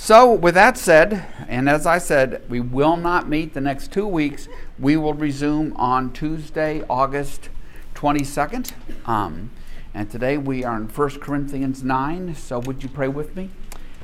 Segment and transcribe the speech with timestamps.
[0.00, 4.06] So, with that said, and as I said, we will not meet the next two
[4.06, 4.46] weeks.
[4.78, 7.48] We will resume on Tuesday, August
[7.96, 8.72] 22nd.
[9.08, 9.50] Um,
[9.92, 12.36] and today we are in 1 Corinthians 9.
[12.36, 13.50] So, would you pray with me?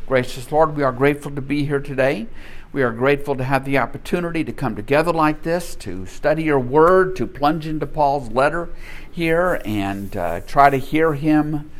[0.08, 2.26] Gracious Lord, we are grateful to be here today.
[2.72, 6.58] We are grateful to have the opportunity to come together like this, to study your
[6.58, 8.68] word, to plunge into Paul's letter
[9.10, 11.70] here and uh, try to hear him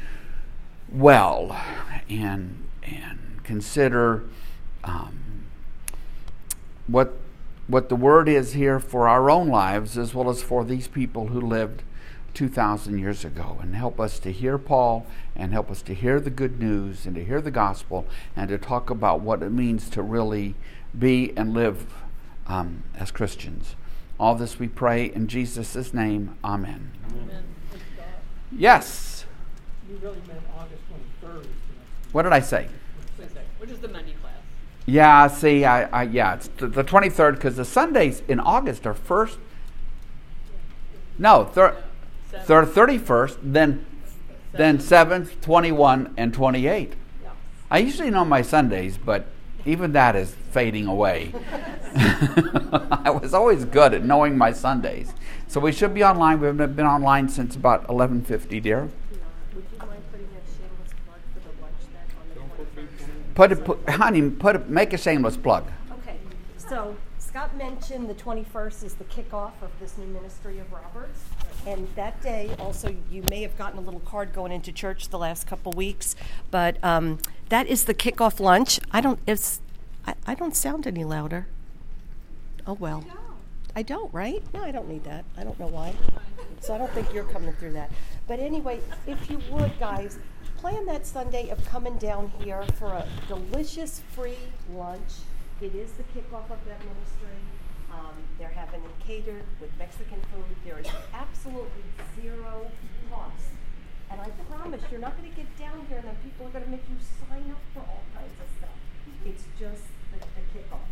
[0.89, 1.61] well
[2.09, 4.25] and, and consider
[4.83, 5.45] um,
[6.87, 7.15] what,
[7.67, 11.29] what the word is here for our own lives as well as for these people
[11.29, 11.83] who lived
[12.35, 13.59] 2,000 years ago.
[13.63, 15.07] And help us to hear Paul
[15.37, 18.07] and help us to hear the good news and to hear the gospel
[18.37, 20.55] and to talk about what it means to really
[20.97, 21.87] be and live
[22.47, 23.77] um, as Christians.
[24.19, 26.37] All this we pray in Jesus' name.
[26.45, 26.93] Amen.
[27.11, 27.45] Amen.
[28.53, 29.25] Yes.
[29.89, 30.83] You really meant August
[31.23, 31.47] 23rd.
[32.13, 32.69] What did I say?
[33.65, 34.35] Which is the Monday class.
[34.85, 39.39] Yeah, see, I, I yeah, it's the 23rd because the Sundays in August are first.
[41.19, 41.83] No, thir-
[42.31, 43.87] thir- 31st, then
[44.53, 46.93] then 7th, 21, and 28.
[47.23, 47.31] Yeah.
[47.71, 49.25] I usually know my Sundays, but
[49.65, 51.33] even that is fading away.
[51.97, 55.15] I was always good at knowing my Sundays.
[55.49, 56.39] So we should be online.
[56.39, 58.91] We haven't been online since about 11:50, dear.
[63.35, 65.65] Put it, put, honey, put it, make a shameless plug.
[66.01, 66.19] Okay,
[66.57, 71.25] so Scott mentioned the 21st is the kickoff of this new ministry of Roberts.
[71.67, 75.19] And that day, also, you may have gotten a little card going into church the
[75.19, 76.15] last couple weeks,
[76.51, 77.19] but um,
[77.49, 78.79] that is the kickoff lunch.
[78.93, 79.61] I don't, it's,
[80.07, 81.47] I, I don't sound any louder.
[82.67, 83.05] Oh, well.
[83.75, 84.43] I don't, right?
[84.55, 85.25] No, I don't need that.
[85.37, 85.95] I don't know why.
[86.61, 87.91] So I don't think you're coming through that.
[88.29, 90.19] But anyway, if you would, guys,
[90.65, 95.21] plan that Sunday of coming down here for a delicious free lunch.
[95.61, 97.37] It is the kickoff of that ministry.
[97.93, 100.57] Um, they're having it catered with Mexican food.
[100.65, 101.85] There is absolutely
[102.17, 102.71] zero
[103.11, 103.53] cost.
[104.11, 106.65] And I promise you're not going to get down here and then people are going
[106.65, 106.97] to make you
[107.29, 108.79] sign up for all kinds of stuff.
[109.27, 109.85] It's just
[110.17, 110.89] the, the kickoff.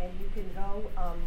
[0.00, 1.20] And you can go um,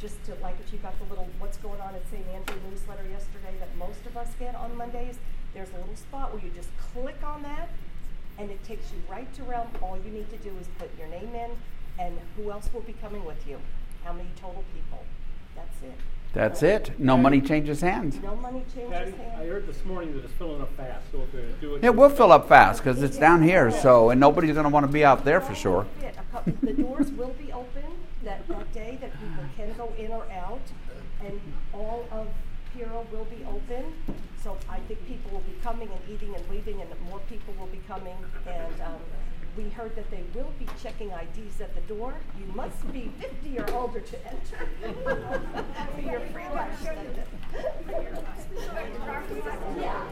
[0.00, 2.26] just to, like if you got the little what's going on at St.
[2.34, 5.22] Andrew newsletter yesterday that most of us get on Mondays,
[5.54, 7.70] there's a little spot where you just click on that
[8.38, 9.68] and it takes you right to realm.
[9.82, 11.50] All you need to do is put your name in
[11.98, 13.58] and who else will be coming with you.
[14.04, 15.04] How many total people.
[15.54, 15.98] That's it.
[16.32, 16.98] That's it.
[16.98, 18.18] No money changes hands.
[18.22, 19.40] No money changes Patty, hands.
[19.40, 21.84] I heard this morning that it's filling up fast, so if they do it.
[21.84, 24.86] It will fill up fast because it's down here, so and nobody's going to want
[24.86, 25.86] to be out there for sure.
[26.62, 27.84] The doors will be open
[28.24, 30.62] that, that day that people can go in or out,
[31.22, 31.38] and
[31.74, 32.28] all of
[32.72, 33.92] Puro will be open.
[34.42, 37.68] So I think people will be coming and eating and leaving, and more people will
[37.68, 38.16] be coming.
[38.46, 38.98] And um,
[39.56, 42.14] we heard that they will be checking IDs at the door.
[42.38, 44.66] You must be 50 or older to enter
[45.94, 46.74] for your free lunch.
[49.78, 50.04] yeah.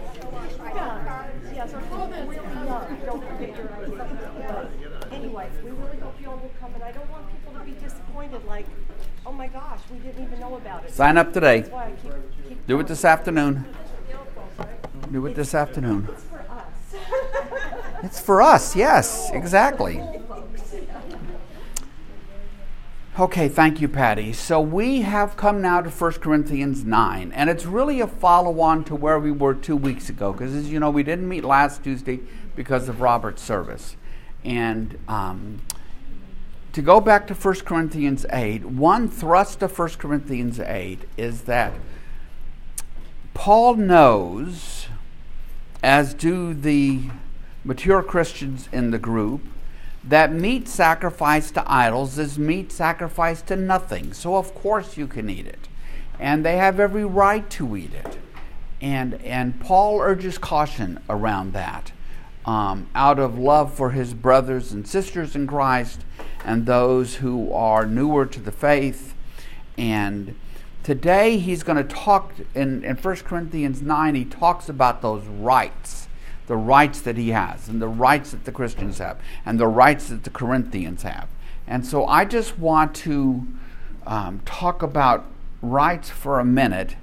[0.74, 1.30] Yeah.
[1.52, 2.98] Yeah, so really young.
[3.04, 5.12] Don't forget your ID.
[5.12, 7.72] Anyway, we really hope you all will come, and I don't want people to be
[7.72, 8.66] disappointed like,
[9.26, 10.92] oh my gosh, we didn't even know about it.
[10.92, 11.60] Sign up today.
[11.60, 13.64] That's why I keep, keep Do it this afternoon.
[15.10, 16.08] Do it this afternoon.
[16.10, 16.94] It's for us.
[18.02, 20.02] It's for us, yes, exactly.
[23.18, 24.32] Okay, thank you, Patty.
[24.32, 28.84] So we have come now to 1 Corinthians 9, and it's really a follow on
[28.84, 31.82] to where we were two weeks ago, because as you know, we didn't meet last
[31.82, 32.20] Tuesday
[32.54, 33.96] because of Robert's service.
[34.44, 35.60] And um,
[36.72, 41.74] to go back to 1 Corinthians 8, one thrust of 1 Corinthians 8 is that
[43.34, 44.79] Paul knows,
[45.82, 47.02] as do the
[47.64, 49.42] mature Christians in the group,
[50.02, 54.12] that meat sacrificed to idols is meat sacrificed to nothing.
[54.12, 55.68] So, of course, you can eat it.
[56.18, 58.18] And they have every right to eat it.
[58.80, 61.92] And, and Paul urges caution around that
[62.46, 66.00] um, out of love for his brothers and sisters in Christ
[66.44, 69.14] and those who are newer to the faith.
[69.76, 70.34] And
[70.82, 76.08] today he's going to talk in, in 1 Corinthians 9, he talks about those rights
[76.50, 80.08] the rights that he has, and the rights that the Christians have, and the rights
[80.08, 81.28] that the Corinthians have.
[81.64, 83.46] And so I just want to
[84.04, 85.26] um, talk about
[85.62, 86.96] rights for a minute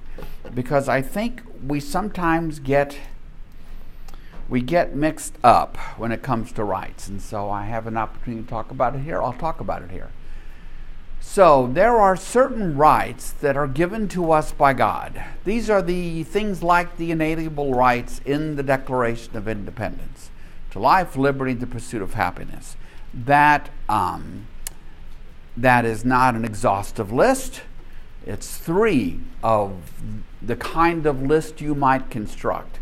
[0.54, 2.98] because I think we sometimes get
[4.50, 7.08] we get mixed up when it comes to rights.
[7.08, 9.22] And so I have an opportunity to talk about it here.
[9.22, 10.10] I'll talk about it here.
[11.20, 15.22] So, there are certain rights that are given to us by God.
[15.44, 20.30] These are the things like the inalienable rights in the Declaration of Independence
[20.70, 22.76] to life, liberty, the pursuit of happiness.
[23.12, 24.46] that um,
[25.56, 27.62] that is not an exhaustive list.
[28.24, 29.72] It's three of
[30.40, 32.78] the kind of list you might construct.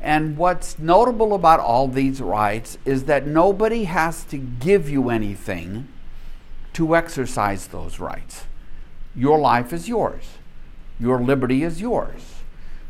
[0.00, 5.88] And what's notable about all these rights is that nobody has to give you anything
[6.74, 8.44] to exercise those rights.
[9.14, 10.24] Your life is yours.
[10.98, 12.36] Your liberty is yours.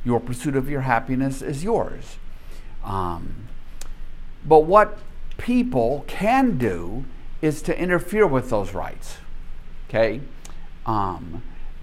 [0.05, 2.17] Your pursuit of your happiness is yours.
[2.85, 3.49] Um,
[4.45, 4.99] but what
[5.39, 7.05] people can do
[7.43, 9.19] is to interfere with those rights,
[9.89, 10.21] okay?
[10.87, 11.43] Um,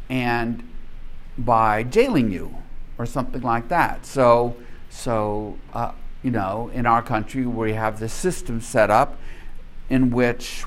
[0.10, 0.64] and
[1.38, 2.56] by jailing you
[2.98, 4.06] or something like that.
[4.06, 4.56] So,
[4.90, 5.92] so uh,
[6.24, 9.18] you know, in our country, we have this system set up
[9.90, 10.66] in which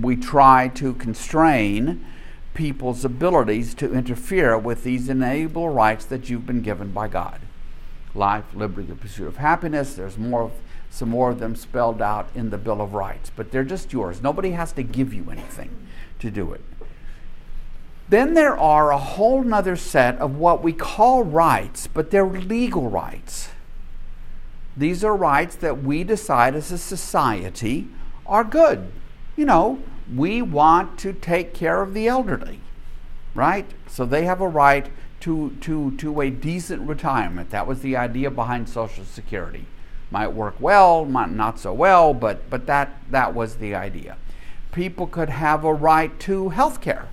[0.00, 2.04] we try to constrain
[2.54, 7.40] people's abilities to interfere with these inalienable rights that you've been given by God
[8.14, 9.94] life, liberty, the pursuit of happiness.
[9.94, 10.52] There's more of,
[10.90, 14.22] some more of them spelled out in the Bill of Rights, but they're just yours.
[14.22, 15.70] Nobody has to give you anything
[16.20, 16.62] to do it.
[18.08, 22.88] Then there are a whole nother set of what we call rights, but they're legal
[22.88, 23.50] rights.
[24.76, 27.88] These are rights that we decide as a society
[28.26, 28.90] are good.
[29.36, 29.80] You know,
[30.14, 32.60] we want to take care of the elderly,
[33.34, 33.66] right?
[33.86, 34.90] So they have a right
[35.20, 37.50] to, to, to a decent retirement.
[37.50, 39.66] That was the idea behind Social Security.
[40.10, 44.16] Might work well, might not so well, but, but that, that was the idea.
[44.72, 47.08] People could have a right to health care,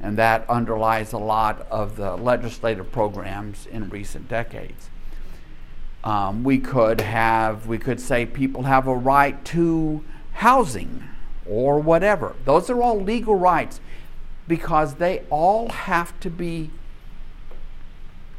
[0.00, 4.88] and that underlies a lot of the legislative programs in recent decades.
[6.04, 10.04] Um, we could have, we could say people have a right to
[10.34, 11.02] housing
[11.48, 12.34] or whatever.
[12.44, 13.80] Those are all legal rights
[14.46, 16.70] because they all have to be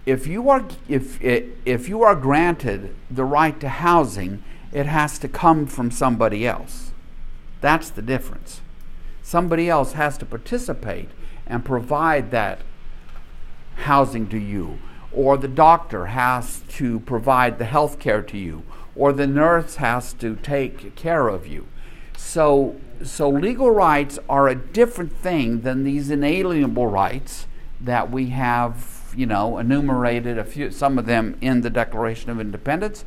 [0.05, 5.27] if you are if if you are granted the right to housing, it has to
[5.27, 6.91] come from somebody else.
[7.61, 8.61] That's the difference.
[9.23, 11.09] Somebody else has to participate
[11.47, 12.59] and provide that
[13.77, 14.77] housing to you,
[15.11, 18.63] or the doctor has to provide the health care to you,
[18.95, 21.65] or the nurse has to take care of you.
[22.15, 27.47] So, so legal rights are a different thing than these inalienable rights
[27.81, 32.39] that we have you know, enumerated a few, some of them in the Declaration of
[32.39, 33.06] Independence,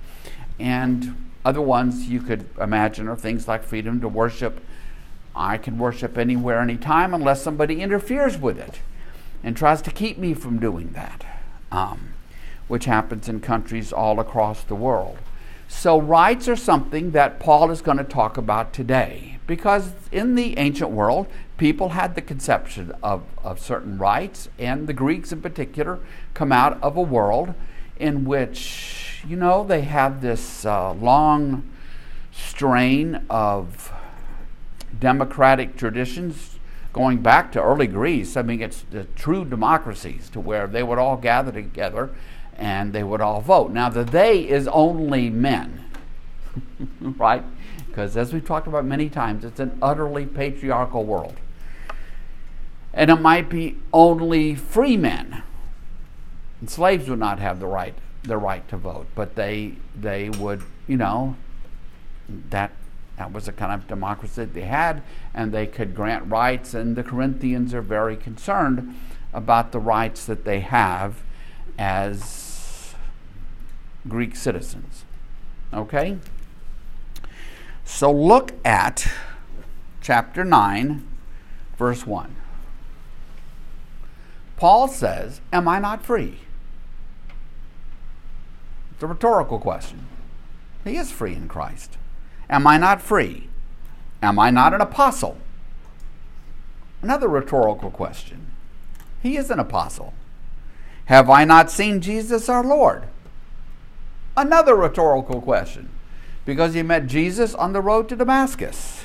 [0.59, 1.15] and
[1.45, 4.61] other ones you could imagine are things like freedom to worship.
[5.37, 8.81] I can worship anywhere, anytime, unless somebody interferes with it
[9.43, 11.25] and tries to keep me from doing that,
[11.71, 12.15] um,
[12.67, 15.19] which happens in countries all across the world.
[15.69, 20.57] So, rights are something that Paul is going to talk about today because in the
[20.59, 25.99] ancient world, people had the conception of, of certain rights, and the Greeks in particular
[26.35, 27.55] come out of a world
[27.99, 31.67] in which, you know, they have this uh, long
[32.31, 33.91] strain of
[35.01, 36.59] democratic traditions
[36.93, 38.37] going back to early Greece.
[38.37, 42.11] I mean, it's the true democracies to where they would all gather together
[42.55, 43.71] and they would all vote.
[43.71, 45.85] Now, the they is only men,
[47.01, 47.45] right?
[47.99, 51.35] Because as we've talked about many times, it's an utterly patriarchal world
[52.95, 55.43] and it might be only free men.
[56.61, 60.63] And slaves would not have the right the right to vote, but they they would,
[60.87, 61.35] you know,
[62.51, 62.71] that
[63.17, 65.03] that was the kind of democracy that they had,
[65.35, 66.75] and they could grant rights.
[66.75, 68.95] And the Corinthians are very concerned
[69.33, 71.25] about the rights that they have
[71.77, 72.95] as
[74.07, 75.03] Greek citizens.
[75.75, 76.19] Okay?
[77.89, 79.11] So look at
[80.03, 81.05] chapter 9,
[81.79, 82.37] verse 1.
[84.57, 86.39] Paul says, Am I not free?
[88.93, 90.07] It's a rhetorical question.
[90.85, 91.97] He is free in Christ.
[92.49, 93.49] Am I not free?
[94.23, 95.39] Am I not an apostle?
[97.03, 98.49] Another rhetorical question.
[99.23, 100.13] He is an apostle.
[101.07, 103.05] Have I not seen Jesus our Lord?
[104.37, 105.89] Another rhetorical question.
[106.49, 109.05] Because he met Jesus on the road to Damascus.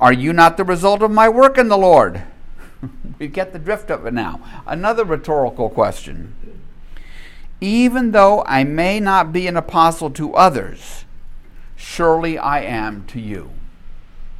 [0.00, 2.24] Are you not the result of my work in the Lord?
[3.20, 4.40] we get the drift of it now.
[4.66, 6.34] Another rhetorical question.
[7.60, 11.04] Even though I may not be an apostle to others,
[11.76, 13.52] surely I am to you.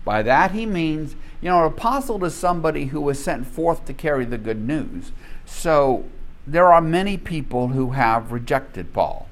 [0.04, 3.94] By that he means, you know, an apostle is somebody who was sent forth to
[3.94, 5.12] carry the good news.
[5.44, 6.06] So
[6.44, 9.28] there are many people who have rejected Paul,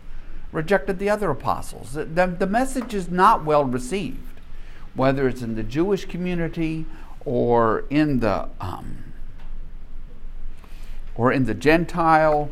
[0.54, 1.92] rejected the other apostles.
[1.92, 4.40] The, the message is not well received,
[4.94, 6.86] whether it's in the Jewish community
[7.24, 9.12] or in the um,
[11.16, 12.50] or in the Gentile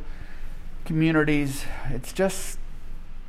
[0.85, 1.65] communities.
[1.91, 2.59] It's just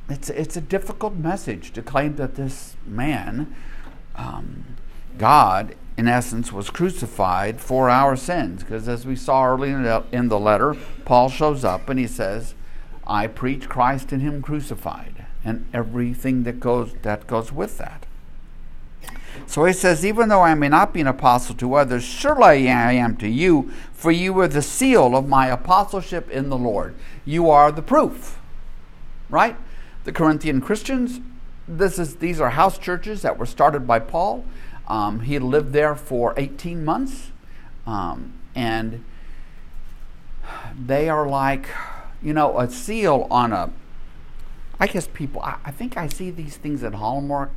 [0.08, 3.54] it's it's a difficult message to claim that this man
[4.16, 4.76] um,
[5.16, 8.64] God, in essence, was crucified for our sins.
[8.64, 12.54] Because as we saw earlier in the letter, Paul shows up and he says,
[13.06, 18.06] I preach Christ and Him crucified, and everything that goes that goes with that.
[19.46, 22.92] So he says, Even though I may not be an apostle to others, surely I
[22.92, 26.94] am to you, for you are the seal of my apostleship in the Lord.
[27.24, 28.38] You are the proof.
[29.28, 29.56] Right?
[30.04, 31.20] The Corinthian Christians,
[31.66, 34.44] this is these are house churches that were started by Paul.
[34.86, 37.30] Um, he lived there for 18 months.
[37.86, 39.04] Um, and
[40.78, 41.68] they are like,
[42.24, 43.70] you know, a seal on a
[44.80, 47.50] I guess people, I, I, think I see these things at Hallmark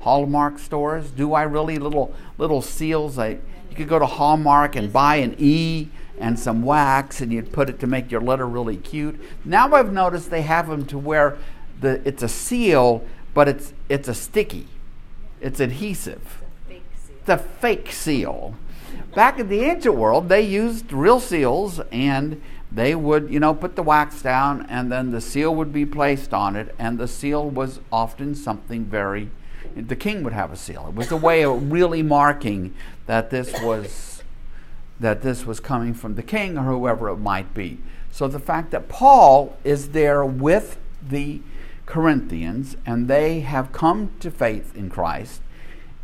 [0.00, 1.10] Hallmark stores.
[1.10, 3.18] Do I really little little seals?
[3.18, 3.38] I,
[3.70, 7.68] you could go to Hallmark and buy an E and some wax, and you'd put
[7.68, 9.20] it to make your letter really cute.
[9.44, 11.38] Now I've noticed they have them to where
[11.80, 14.68] the it's a seal, but it's it's a sticky,
[15.40, 16.42] it's adhesive.
[16.68, 16.82] Fake
[17.20, 18.54] It's a fake seal.
[19.14, 22.40] Back in the ancient world, they used real seals and
[22.74, 26.34] they would, you know, put the wax down and then the seal would be placed
[26.34, 29.30] on it, and the seal was often something very
[29.76, 30.86] the king would have a seal.
[30.88, 32.74] It was a way of really marking
[33.06, 34.22] that this was
[35.00, 37.78] that this was coming from the king or whoever it might be.
[38.12, 41.40] So the fact that Paul is there with the
[41.84, 45.42] Corinthians and they have come to faith in Christ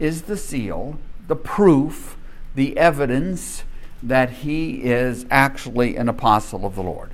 [0.00, 0.99] is the seal,
[1.29, 2.17] the proof,
[2.57, 3.62] the evidence
[4.02, 7.11] that he is actually an apostle of the Lord.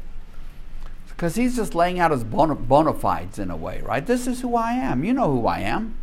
[1.08, 4.06] Because he's just laying out his bona, bona fides in a way, right?
[4.06, 5.02] This is who I am.
[5.02, 5.96] You know who I am.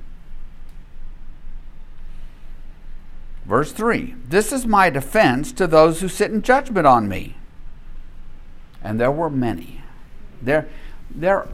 [3.45, 7.35] Verse 3 This is my defense to those who sit in judgment on me.
[8.81, 9.81] And there were many.
[10.41, 10.67] There,
[11.09, 11.47] there,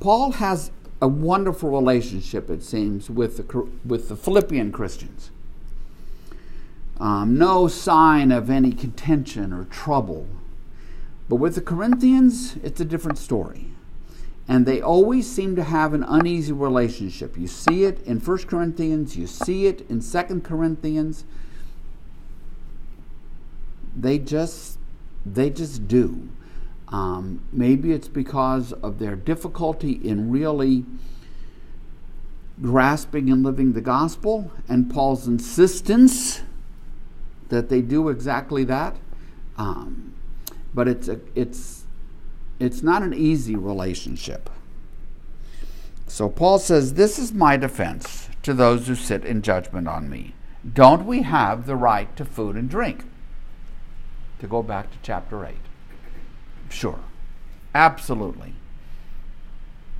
[0.00, 0.70] Paul has
[1.00, 5.30] a wonderful relationship, it seems, with the, with the Philippian Christians.
[7.00, 10.26] Um, no sign of any contention or trouble.
[11.28, 13.66] But with the Corinthians, it's a different story.
[14.48, 17.36] And they always seem to have an uneasy relationship.
[17.36, 21.24] You see it in 1 Corinthians, you see it in 2 Corinthians.
[23.94, 24.78] They just
[25.26, 26.28] they just do.
[26.88, 30.86] Um, maybe it's because of their difficulty in really
[32.62, 36.42] grasping and living the gospel and Paul's insistence
[37.48, 38.96] that they do exactly that.
[39.56, 40.14] Um,
[40.74, 41.84] but it's a, it's
[42.58, 44.50] it's not an easy relationship.
[46.06, 50.34] So Paul says, "This is my defense to those who sit in judgment on me.
[50.72, 53.04] Don't we have the right to food and drink?"
[54.40, 55.56] To go back to chapter 8.
[56.70, 57.00] Sure.
[57.74, 58.54] Absolutely.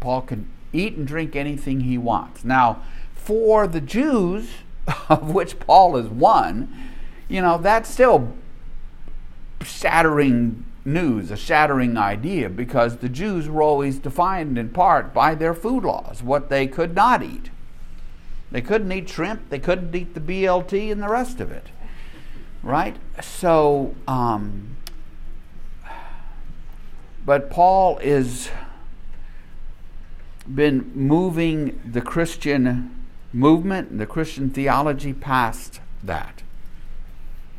[0.01, 2.45] Paul can eat and drink anything he wants.
[2.45, 2.83] Now,
[3.15, 4.49] for the Jews,
[5.09, 6.73] of which Paul is one,
[7.29, 8.33] you know, that's still
[9.63, 15.55] shattering news, a shattering idea, because the Jews were always defined in part by their
[15.55, 17.51] food laws, what they could not eat.
[18.51, 21.67] They couldn't eat shrimp, they couldn't eat the BLT, and the rest of it.
[22.63, 22.97] Right?
[23.21, 24.77] So, um,
[27.25, 28.51] but Paul is
[30.53, 36.43] been moving the Christian movement, the Christian theology past that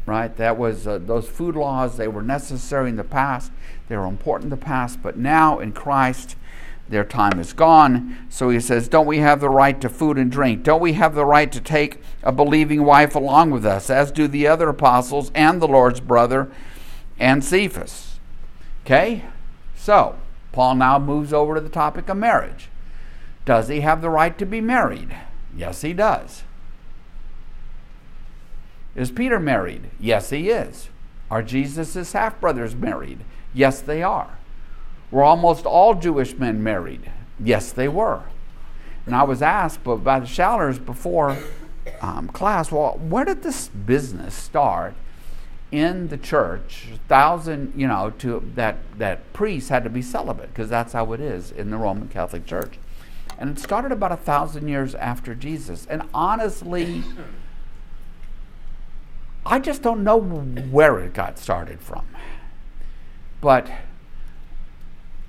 [0.09, 0.35] right?
[0.35, 3.51] That was uh, those food laws, they were necessary in the past,
[3.87, 6.35] they were important in the past, but now in Christ,
[6.89, 8.17] their time is gone.
[8.29, 10.63] So he says, Don't we have the right to food and drink?
[10.63, 14.27] Don't we have the right to take a believing wife along with us, as do
[14.27, 16.51] the other apostles and the Lord's brother
[17.19, 18.19] and Cephas?
[18.85, 19.25] Okay?
[19.75, 20.15] So,
[20.51, 22.69] Paul now moves over to the topic of marriage.
[23.45, 25.15] Does he have the right to be married?
[25.55, 26.43] Yes, he does.
[28.99, 29.89] Is Peter married?
[29.97, 30.89] Yes, he is.
[31.31, 33.19] Are Jesus' half brothers married?
[33.53, 34.37] Yes, they are.
[35.09, 37.09] Were almost all Jewish men married?
[37.39, 38.23] Yes, they were.
[39.05, 41.37] And I was asked by the Shallers before
[42.01, 44.95] um, class, well, where did this business start
[45.71, 46.89] in the church?
[47.07, 51.21] Thousand, you know, to that that priests had to be celibate because that's how it
[51.21, 52.77] is in the Roman Catholic Church,
[53.37, 55.87] and it started about a thousand years after Jesus.
[55.89, 57.03] And honestly,
[59.45, 62.05] I just don't know where it got started from.
[63.41, 63.69] But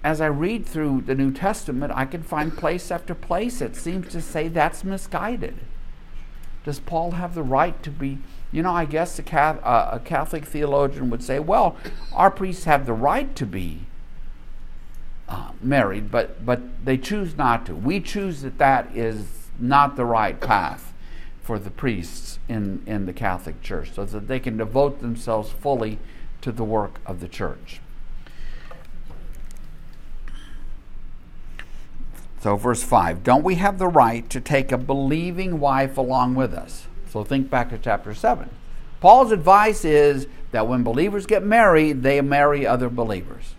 [0.02, 4.08] as I read through the New Testament, I can find place after place it seems
[4.08, 5.56] to say that's misguided.
[6.64, 8.18] Does Paul have the right to be?
[8.52, 11.76] You know, I guess a, Catholic theologian would say, well,
[12.12, 13.86] our priests have the right to be
[15.28, 17.74] uh, married, but, but they choose not to.
[17.74, 19.26] We choose that that is
[19.58, 20.89] not the right path
[21.42, 25.98] for the priests in, in the Catholic Church so that they can devote themselves fully
[26.42, 27.80] to the work of the church.
[32.40, 36.54] So, verse 5 Don't we have the right to take a believing wife along with
[36.54, 36.86] us?
[37.10, 38.48] So, think back to chapter 7.
[39.00, 43.54] Paul's advice is that when believers get married, they marry other believers.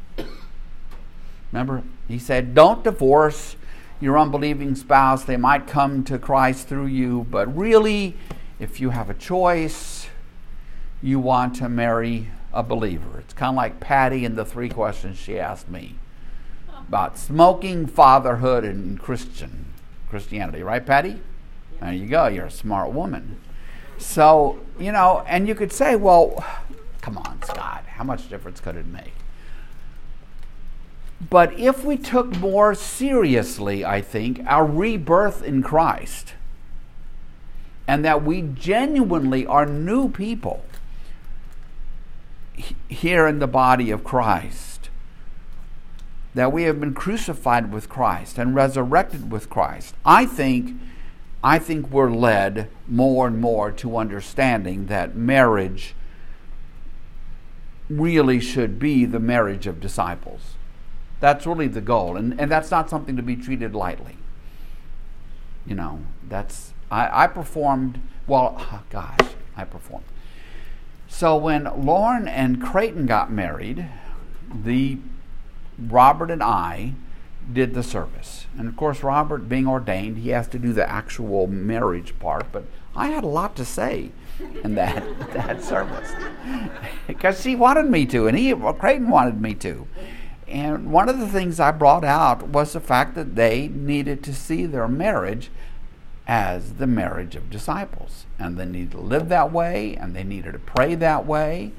[1.51, 3.55] Remember, he said, Don't divorce
[4.01, 5.23] your unbelieving spouse.
[5.23, 8.17] They might come to Christ through you, but really,
[8.59, 10.07] if you have a choice,
[11.01, 13.19] you want to marry a believer.
[13.19, 15.95] It's kind of like Patty and the three questions she asked me
[16.87, 19.67] about smoking, fatherhood, and Christian
[20.09, 21.21] Christianity, right, Patty?
[21.79, 22.27] There you go.
[22.27, 23.39] You're a smart woman.
[23.97, 26.43] So you know, and you could say, well,
[27.01, 29.13] come on, Scott, how much difference could it make?
[31.29, 36.33] But if we took more seriously, I think, our rebirth in Christ,
[37.87, 40.65] and that we genuinely are new people
[42.89, 44.89] here in the body of Christ,
[46.33, 50.79] that we have been crucified with Christ and resurrected with Christ, I think,
[51.43, 55.93] I think we're led more and more to understanding that marriage
[57.89, 60.55] really should be the marriage of disciples.
[61.21, 64.17] That's really the goal, and, and that's not something to be treated lightly.
[65.65, 68.57] You know, that's I, I performed well.
[68.73, 69.19] Oh gosh,
[69.55, 70.05] I performed.
[71.07, 73.87] So when Lauren and Creighton got married,
[74.53, 74.97] the
[75.77, 76.95] Robert and I
[77.51, 78.47] did the service.
[78.57, 82.51] And of course, Robert, being ordained, he has to do the actual marriage part.
[82.51, 84.11] But I had a lot to say
[84.63, 86.11] in that that service
[87.07, 89.87] because she wanted me to, and he Creighton wanted me to.
[90.51, 94.33] And one of the things I brought out was the fact that they needed to
[94.33, 95.49] see their marriage
[96.27, 98.25] as the marriage of disciples.
[98.37, 101.71] And they needed to live that way, and they needed to pray that way.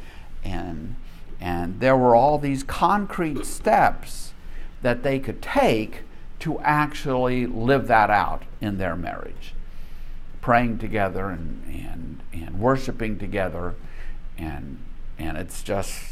[0.43, 0.97] And,
[1.39, 4.33] and there were all these concrete steps
[4.81, 6.01] that they could take
[6.41, 9.53] to actually live that out in their marriage.
[10.41, 13.75] Praying together and, and, and worshiping together.
[14.39, 14.79] And,
[15.19, 16.12] and it's just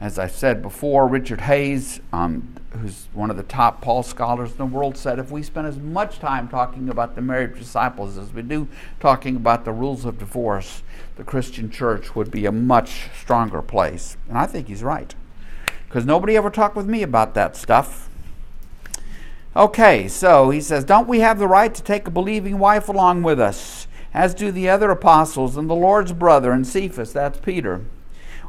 [0.00, 4.58] as I said before, Richard Hays, um, who's one of the top Paul scholars in
[4.58, 8.32] the world, said if we spend as much time talking about the married disciples as
[8.32, 8.68] we do
[9.00, 10.82] talking about the rules of divorce,
[11.16, 14.16] the Christian church would be a much stronger place.
[14.28, 15.14] And I think he's right.
[15.88, 18.08] Because nobody ever talked with me about that stuff.
[19.56, 23.24] Okay, so he says, Don't we have the right to take a believing wife along
[23.24, 27.12] with us, as do the other apostles and the Lord's brother and Cephas?
[27.12, 27.80] That's Peter.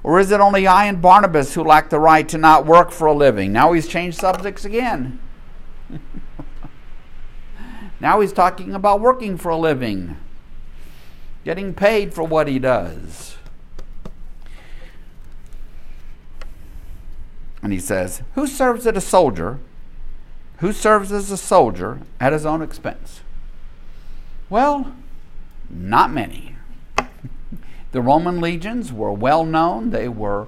[0.04, 3.06] Or is it only I and Barnabas who lack the right to not work for
[3.06, 3.52] a living?
[3.52, 5.20] Now he's changed subjects again.
[8.00, 10.16] now he's talking about working for a living,
[11.44, 13.36] getting paid for what he does.
[17.62, 19.60] And he says, Who serves as a soldier?
[20.58, 23.22] Who serves as a soldier at his own expense?
[24.50, 24.96] Well,
[25.70, 26.56] not many.
[27.92, 29.90] The Roman legions were well known.
[29.90, 30.48] They were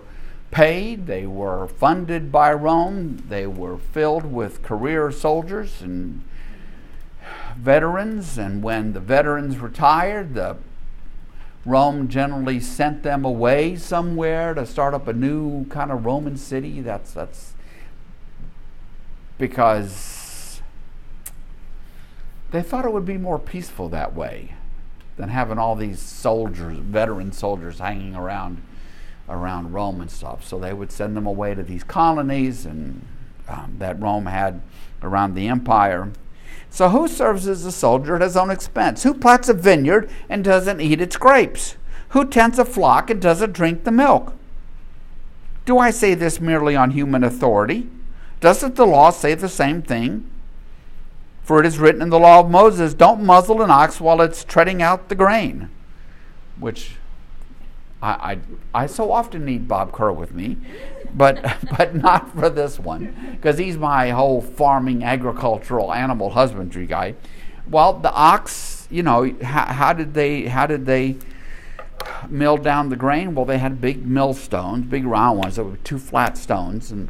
[0.51, 6.21] paid, they were funded by Rome, they were filled with career soldiers and
[7.57, 8.37] veterans.
[8.37, 10.57] And when the veterans retired, the
[11.65, 16.81] Rome generally sent them away somewhere to start up a new kind of Roman city.
[16.81, 17.53] That's that's
[19.37, 20.61] because
[22.51, 24.53] they thought it would be more peaceful that way
[25.17, 28.61] than having all these soldiers, veteran soldiers, hanging around
[29.29, 30.45] around Rome and stuff.
[30.45, 33.05] So they would send them away to these colonies and
[33.47, 34.61] um, that Rome had
[35.01, 36.11] around the empire.
[36.69, 39.03] So who serves as a soldier at his own expense?
[39.03, 41.75] Who plants a vineyard and doesn't eat its grapes?
[42.09, 44.33] Who tends a flock and doesn't drink the milk?
[45.65, 47.87] Do I say this merely on human authority?
[48.39, 50.30] Doesn't the law say the same thing?
[51.43, 54.43] For it is written in the law of Moses, Don't muzzle an ox while it's
[54.43, 55.69] treading out the grain.
[56.59, 56.97] Which
[58.01, 58.39] I,
[58.73, 60.57] I, I so often need Bob Kerr with me,
[61.13, 61.41] but,
[61.77, 67.15] but not for this one, because he's my whole farming, agricultural, animal husbandry guy.
[67.69, 71.17] Well, the ox, you know, how, how did they, how did they
[72.27, 73.35] mill down the grain?
[73.35, 77.09] Well, they had big millstones, big round ones that were two flat stones, and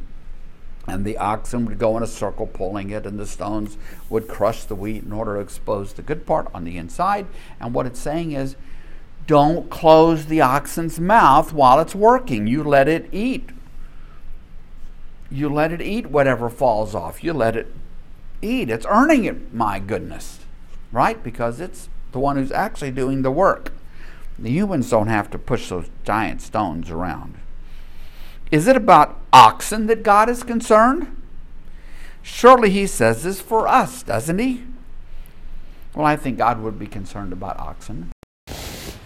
[0.88, 3.78] and the oxen would go in a circle pulling it, and the stones
[4.10, 7.28] would crush the wheat in order to expose the good part on the inside.
[7.60, 8.56] And what it's saying is,
[9.28, 12.48] don't close the oxen's mouth while it's working.
[12.48, 13.50] You let it eat.
[15.30, 17.24] You let it eat whatever falls off.
[17.24, 17.74] You let it
[18.41, 18.70] eat.
[18.70, 20.39] It's earning it, my goodness,
[20.91, 21.24] right?
[21.24, 23.72] Because it's the one who's actually doing the work.
[24.38, 27.36] The humans don't have to push those giant stones around.
[28.52, 31.16] Is it about oxen that God is concerned?
[32.22, 34.64] Surely he says this for us, doesn't he?
[35.96, 38.12] Well, I think God would be concerned about oxen.
[38.48, 38.98] It's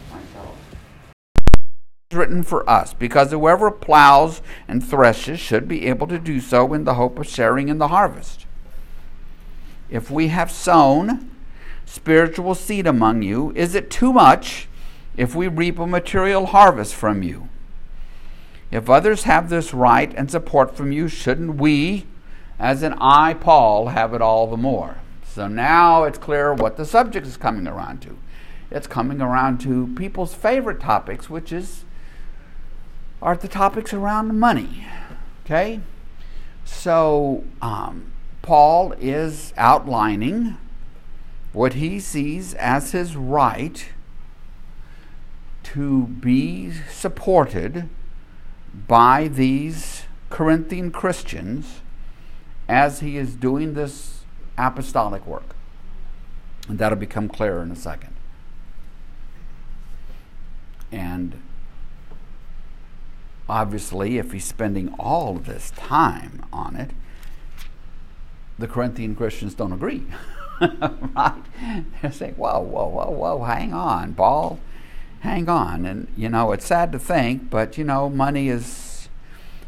[2.14, 6.84] written for us because whoever plows and threshes should be able to do so in
[6.84, 8.48] the hope of sharing in the harvest.
[9.92, 11.30] If we have sown
[11.86, 14.68] spiritual seed among you, is it too much
[15.16, 17.50] if we reap a material harvest from you?
[18.72, 22.06] If others have this right and support from you, shouldn't we,
[22.60, 24.98] as an I, Paul, have it all the more?
[25.24, 28.18] So now it's clear what the subject is coming around to.
[28.72, 31.84] It's coming around to people's favorite topics, which is
[33.22, 34.86] are the topics around money.
[35.46, 35.80] Okay?
[36.64, 40.58] So um, Paul is outlining
[41.54, 43.88] what he sees as his right
[45.64, 47.90] to be supported
[48.88, 51.82] by these Corinthian Christians
[52.68, 54.24] as he is doing this
[54.58, 55.56] apostolic work.
[56.68, 58.14] And that'll become clearer in a second.
[60.92, 61.42] And
[63.48, 66.92] obviously, if he's spending all this time on it,
[68.58, 70.06] the Corinthian Christians don't agree.
[70.62, 71.44] right?
[72.02, 74.60] They're saying, whoa, whoa, whoa, whoa, hang on, Paul,
[75.26, 75.86] hang on.
[75.86, 79.10] And, you know, it's sad to think, but, you know, money is.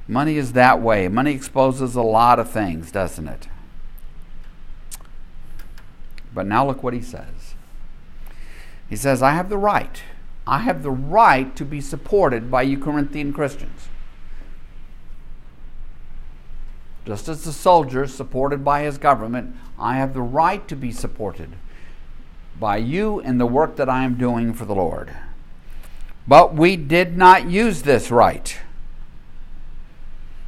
[0.10, 1.10] Money is that way.
[1.10, 3.50] Money exposes a lot of things, doesn't it?
[6.34, 7.56] But now look what he says.
[8.89, 10.02] He says, I have the right
[10.48, 13.89] I have the right to be supported by you Corinthian Christians.
[17.06, 21.56] Just as the soldier supported by his government, I have the right to be supported
[22.60, 25.13] by you in the work that I am doing for the Lord.
[26.28, 28.58] But we did not use this right.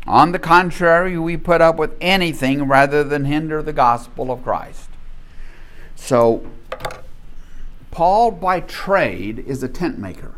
[0.06, 4.90] On the contrary, we put up with anything rather than hinder the gospel of Christ.
[5.96, 6.46] So,
[7.92, 10.36] Paul, by trade, is a tent maker.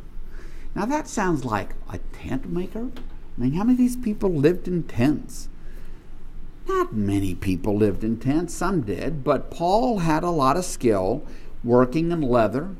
[0.75, 2.89] Now that sounds like a tent maker.
[3.37, 5.49] I mean, how many of these people lived in tents?
[6.67, 11.25] Not many people lived in tents, some did, but Paul had a lot of skill
[11.63, 12.75] working in leather,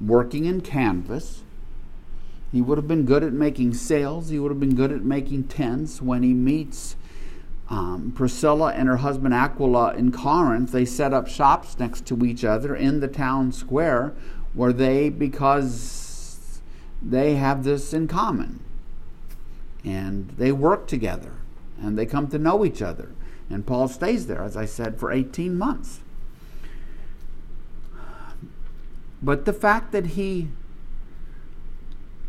[0.00, 1.43] working in canvas.
[2.54, 5.48] He would have been good at making sails, he would have been good at making
[5.48, 6.94] tents when he meets
[7.68, 12.44] um, Priscilla and her husband Aquila in Corinth, they set up shops next to each
[12.44, 14.14] other in the town square
[14.52, 16.60] where they, because
[17.02, 18.60] they have this in common.
[19.84, 21.32] And they work together
[21.82, 23.10] and they come to know each other.
[23.50, 25.98] And Paul stays there, as I said, for 18 months.
[29.20, 30.50] But the fact that he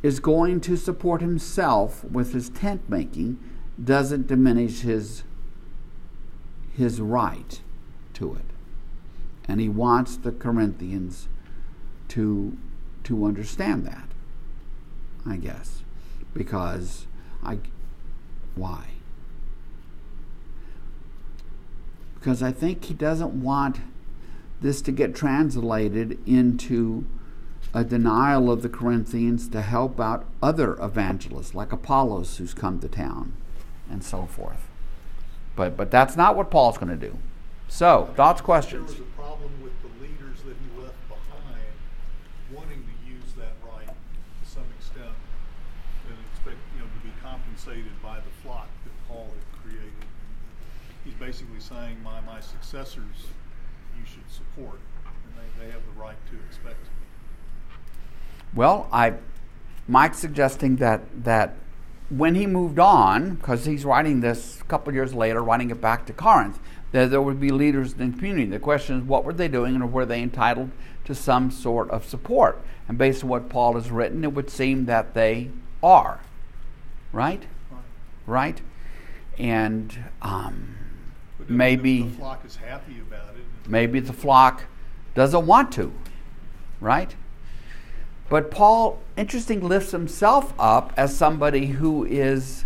[0.06, 3.40] is going to support himself with his tent making
[3.84, 5.24] doesn't diminish his
[6.72, 7.62] his right
[8.14, 8.46] to it.
[9.46, 11.28] And he wants the Corinthians
[12.10, 12.56] to
[13.04, 14.10] to understand that.
[15.26, 15.82] I guess
[16.36, 17.08] because
[17.44, 17.58] I
[18.54, 18.90] why?
[22.14, 23.80] Because I think he doesn't want
[24.62, 27.06] this to get translated into
[27.74, 32.88] a denial of the Corinthians to help out other evangelists like Apollos who's come to
[32.88, 33.34] town
[33.90, 34.68] and so forth.
[35.56, 37.18] But but that's not what Paul's going to do.
[37.68, 38.94] So, thoughts, questions?
[38.94, 41.66] There was a problem with the leaders that he left behind
[42.54, 45.16] wanting to use that right to some extent
[46.08, 50.06] and expect you know to be compensated by the flock that Paul had created.
[51.04, 53.32] He's basically saying my my successors
[53.98, 56.80] you should support and they, they have the right to expect.
[58.56, 59.16] Well, I
[59.88, 61.56] Mike's suggesting that that
[62.10, 66.06] when he moved on, because he's writing this a couple years later, writing it back
[66.06, 66.60] to Corinth,
[66.92, 68.46] that there would be leaders in the community.
[68.46, 70.72] The question is, what were they doing and were they entitled
[71.06, 72.62] to some sort of support?
[72.88, 75.50] And based on what Paul has written, it would seem that they
[75.84, 76.22] are.
[77.12, 77.44] Right?
[78.28, 78.62] Right?
[79.38, 80.76] And um,
[81.48, 83.70] maybe the flock is happy about it.
[83.70, 84.66] Maybe the flock
[85.16, 85.92] doesn't want to.
[86.80, 87.16] Right?
[88.28, 92.66] But Paul, interesting, lifts himself up as somebody who is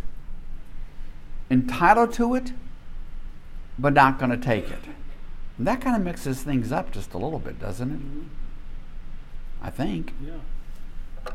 [1.52, 2.54] entitled to it,
[3.78, 4.86] but not going to take it.
[5.58, 8.00] And that kind of mixes things up just a little bit, doesn't it?
[8.00, 8.28] Mm-hmm.
[9.62, 10.14] I think.
[10.26, 10.32] Yeah.
[11.28, 11.32] I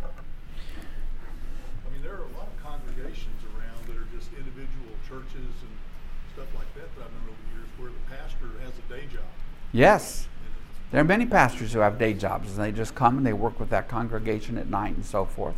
[1.92, 5.74] mean, there are a lot of congregations around that are just individual churches and
[6.32, 9.06] stuff like that that I've known over the years where the pastor has a day
[9.12, 9.28] job.
[9.72, 10.26] Yes.
[10.94, 13.58] There are many pastors who have day jobs, and they just come and they work
[13.58, 15.56] with that congregation at night and so forth,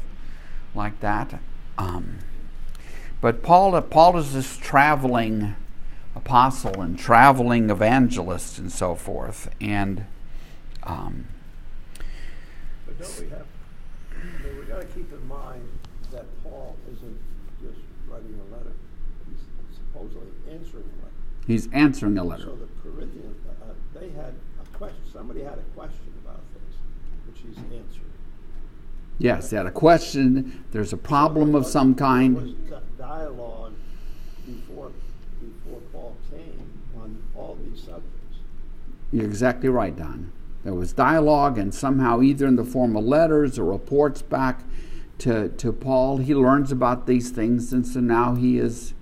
[0.74, 1.40] like that.
[1.76, 2.20] Um,
[3.20, 5.54] but Paul, uh, Paul is this traveling
[6.14, 10.06] apostle and traveling evangelist and so forth, and
[10.84, 11.26] um,
[12.86, 13.44] But don't we have,
[14.12, 15.68] I mean, we gotta keep in mind
[16.12, 17.18] that Paul isn't
[17.60, 18.72] just writing a letter.
[19.28, 21.14] He's supposedly answering a letter.
[21.46, 22.44] he's answering a letter.
[22.44, 24.32] So the Corinthians, uh, they had
[24.76, 26.74] question, somebody had a question about things,
[27.26, 28.12] which he's answering.
[29.18, 30.64] Yes, they had a question.
[30.72, 32.36] There's a problem of some kind.
[32.36, 33.72] There was dialogue
[34.44, 34.92] before,
[35.40, 38.02] before Paul came on all these subjects.
[39.12, 40.32] You're exactly right, Don.
[40.64, 44.64] There was dialogue, and somehow, either in the form of letters or reports back
[45.18, 48.92] to, to Paul, he learns about these things, and so now he is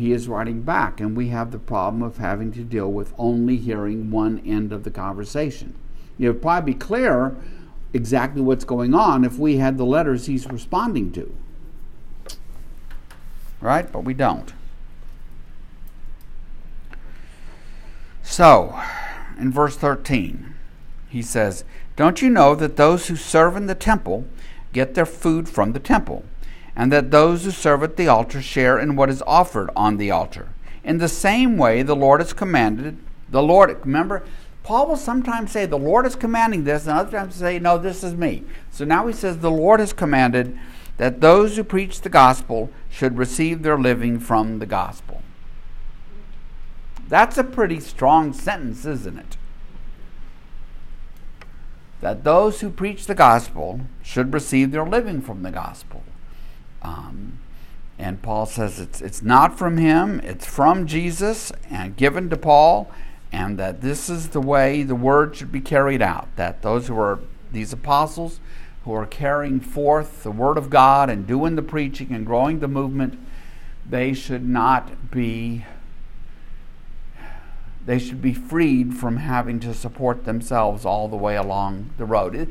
[0.00, 3.58] he is writing back, and we have the problem of having to deal with only
[3.58, 5.74] hearing one end of the conversation.
[6.18, 7.36] It would probably be clearer
[7.92, 11.36] exactly what's going on if we had the letters he's responding to.
[13.60, 13.92] Right?
[13.92, 14.54] But we don't.
[18.22, 18.80] So,
[19.38, 20.54] in verse 13,
[21.10, 21.64] he says,
[21.96, 24.24] Don't you know that those who serve in the temple
[24.72, 26.24] get their food from the temple,
[26.80, 30.10] and that those who serve at the altar share in what is offered on the
[30.10, 30.48] altar?
[30.82, 32.96] In the same way, the Lord has commanded,
[33.28, 34.22] the Lord, remember,
[34.62, 38.02] Paul will sometimes say, The Lord is commanding this, and other times say, No, this
[38.02, 38.44] is me.
[38.70, 40.58] So now he says, The Lord has commanded
[40.96, 45.20] that those who preach the gospel should receive their living from the gospel.
[47.08, 49.36] That's a pretty strong sentence, isn't it?
[52.00, 56.04] That those who preach the gospel should receive their living from the gospel.
[56.82, 57.38] Um,
[57.98, 62.90] and Paul says it's, it's not from him, it's from Jesus and given to Paul,
[63.30, 66.28] and that this is the way the word should be carried out.
[66.36, 67.20] That those who are
[67.52, 68.40] these apostles
[68.84, 72.68] who are carrying forth the word of God and doing the preaching and growing the
[72.68, 73.18] movement,
[73.88, 75.66] they should not be
[77.86, 82.34] they should be freed from having to support themselves all the way along the road.
[82.34, 82.48] It,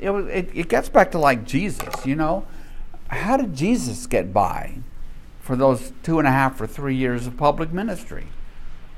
[0.00, 2.46] it, it, it gets back to like Jesus, you know.
[3.12, 4.78] How did Jesus get by
[5.40, 8.28] for those two and a half or three years of public ministry?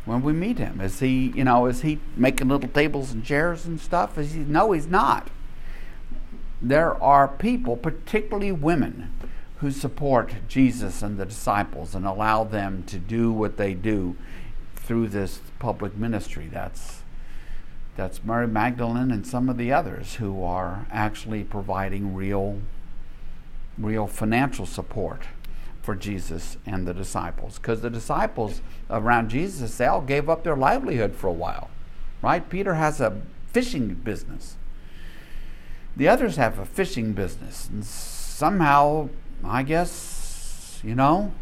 [0.05, 3.65] When we meet him, is he, you know, is he making little tables and chairs
[3.65, 4.17] and stuff?
[4.17, 4.41] Is he?
[4.41, 5.31] No, he's not.
[6.63, 9.13] There are people, particularly women,
[9.59, 14.15] who support Jesus and the disciples and allow them to do what they do
[14.77, 16.49] through this public ministry.
[16.53, 17.01] That's
[17.97, 22.61] that's Mary Magdalene and some of the others who are actually providing real
[23.79, 25.23] real financial support
[25.83, 27.59] for Jesus and the disciples.
[27.59, 31.71] Because the disciples around Jesus, they all gave up their livelihood for a while.
[32.23, 32.49] Right?
[32.49, 33.21] Peter has a
[33.53, 34.57] fishing business.
[35.97, 37.69] The others have a fishing business.
[37.69, 39.11] And somehow,
[39.45, 41.33] I guess, you know,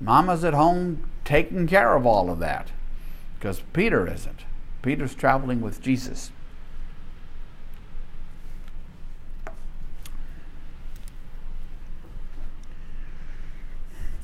[0.00, 2.72] Mama's at home taking care of all of that
[3.38, 4.40] because Peter isn't.
[4.82, 6.30] Peter's traveling with Jesus.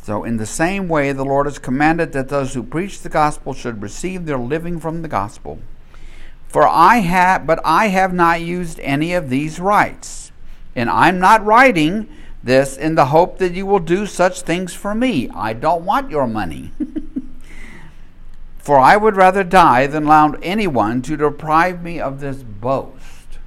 [0.02, 3.52] So, in the same way, the Lord has commanded that those who preach the gospel
[3.52, 5.58] should receive their living from the gospel.
[6.48, 10.32] For I have, but I have not used any of these rights,
[10.74, 12.08] and I'm not writing
[12.42, 15.28] this in the hope that you will do such things for me.
[15.34, 16.72] I don't want your money.
[18.58, 23.38] for I would rather die than allow anyone to deprive me of this boast.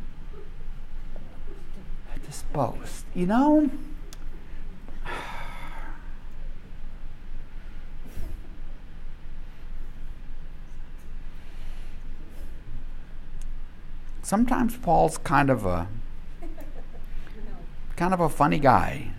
[2.25, 3.05] This boast.
[3.15, 3.69] You know,
[14.23, 15.87] sometimes Paul's kind of a
[17.95, 19.11] kind of a funny guy.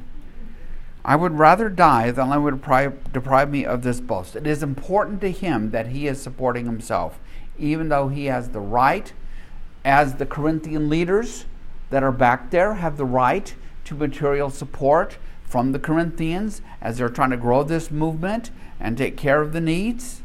[1.05, 4.35] I would rather die than I would deprive, deprive me of this boast.
[4.35, 7.21] It is important to him that he is supporting himself,
[7.59, 9.13] even though he has the right,
[9.85, 11.45] as the Corinthian leaders
[11.91, 17.11] that are back there have the right to material support from the Corinthians as they're
[17.11, 20.23] trying to grow this movement and take care of the needs.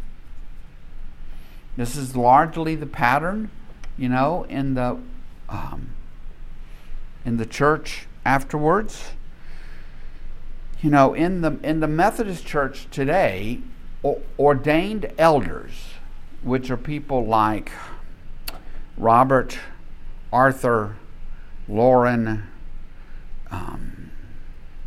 [1.75, 3.51] This is largely the pattern,
[3.99, 4.97] you know, in the
[5.49, 5.89] um,
[7.25, 9.11] in the church afterwards.
[10.81, 13.59] You know, in the in the Methodist Church today,
[14.03, 15.73] o- ordained elders,
[16.41, 17.73] which are people like
[18.97, 19.59] Robert,
[20.31, 20.95] Arthur,
[21.67, 22.47] Lauren,
[23.51, 24.11] um,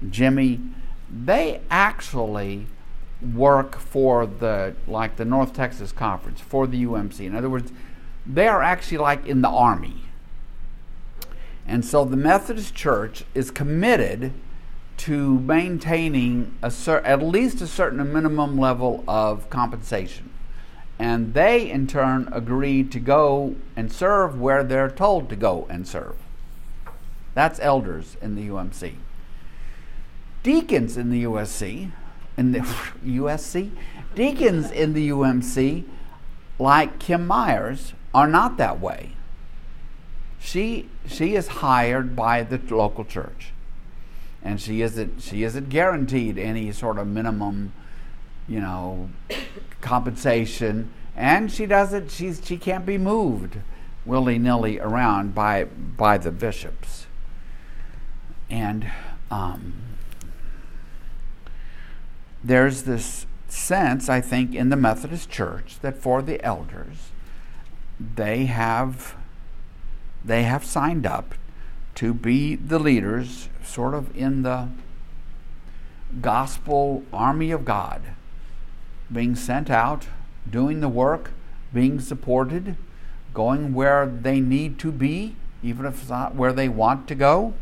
[0.09, 0.61] Jimmy,
[1.11, 2.66] they actually
[3.35, 7.27] work for the like the North Texas Conference for the UMC.
[7.27, 7.70] In other words,
[8.27, 10.03] they are actually like in the army.
[11.67, 14.33] And so the Methodist Church is committed
[14.99, 20.31] to maintaining a cer- at least a certain minimum level of compensation.
[20.99, 25.89] And they, in turn, agreed to go and serve where they're told to go and
[25.89, 26.17] serve.
[27.35, 28.95] That's elders in the UMC.
[30.43, 31.91] Deacons in the USC,
[32.37, 32.59] in the
[33.05, 33.71] USC,
[34.15, 35.85] deacons in the UMC,
[36.59, 39.12] like Kim Myers, are not that way.
[40.40, 43.53] She she is hired by the local church,
[44.42, 47.72] and she isn't she isn't guaranteed any sort of minimum,
[48.48, 49.11] you know,
[49.81, 53.59] compensation, and she doesn't she's she can't be moved
[54.05, 57.07] willy nilly around by by the bishops,
[58.51, 58.90] and
[59.31, 59.75] um,
[62.42, 67.12] there's this sense I think in the Methodist Church that for the elders,
[68.15, 69.17] they have
[70.25, 71.35] they have signed up
[71.97, 74.69] to be the leaders, sort of in the
[76.21, 78.03] gospel army of God,
[79.12, 80.07] being sent out,
[80.49, 81.33] doing the work,
[81.73, 82.77] being supported,
[83.35, 87.55] going where they need to be, even if it's not where they want to go.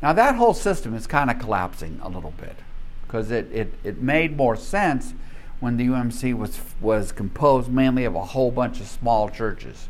[0.00, 2.56] Now, that whole system is kind of collapsing a little bit
[3.02, 5.14] because it, it, it made more sense
[5.60, 9.88] when the UMC was, was composed mainly of a whole bunch of small churches.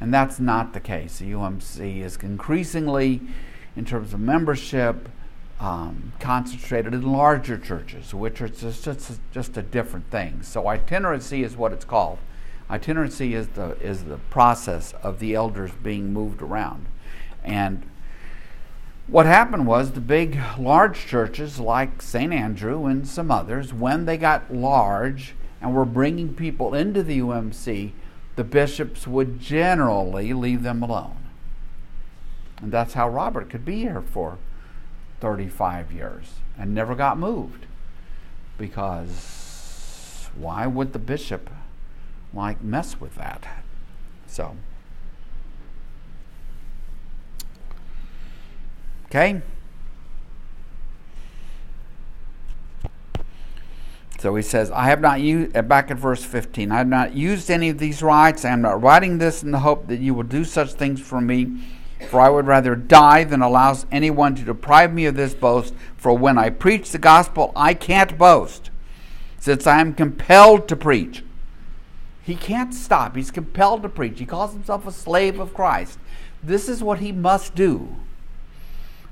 [0.00, 1.18] And that's not the case.
[1.18, 3.20] The UMC is increasingly,
[3.76, 5.08] in terms of membership,
[5.60, 10.42] um, concentrated in larger churches, which are just, just, just a different thing.
[10.42, 12.18] So itinerancy is what it's called.
[12.68, 16.86] Itinerancy is the, is the process of the elders being moved around.
[17.44, 17.88] And
[19.06, 22.32] what happened was the big, large churches like St.
[22.32, 27.92] Andrew and some others, when they got large and were bringing people into the UMC,
[28.36, 31.28] the bishops would generally leave them alone.
[32.60, 34.38] And that's how Robert could be here for
[35.20, 37.66] 35 years and never got moved.
[38.56, 41.50] Because why would the bishop
[42.32, 43.46] like mess with that?
[44.26, 44.56] So,
[49.14, 49.42] okay.
[54.18, 57.14] So he says, I have not used, uh, back in verse 15, I have not
[57.14, 58.44] used any of these rights.
[58.44, 61.20] I am not writing this in the hope that you will do such things for
[61.20, 61.62] me.
[62.08, 65.74] For I would rather die than allow anyone to deprive me of this boast.
[65.96, 68.70] For when I preach the gospel, I can't boast,
[69.38, 71.22] since I am compelled to preach.
[72.22, 73.16] He can't stop.
[73.16, 74.18] He's compelled to preach.
[74.18, 75.98] He calls himself a slave of Christ.
[76.42, 77.94] This is what he must do.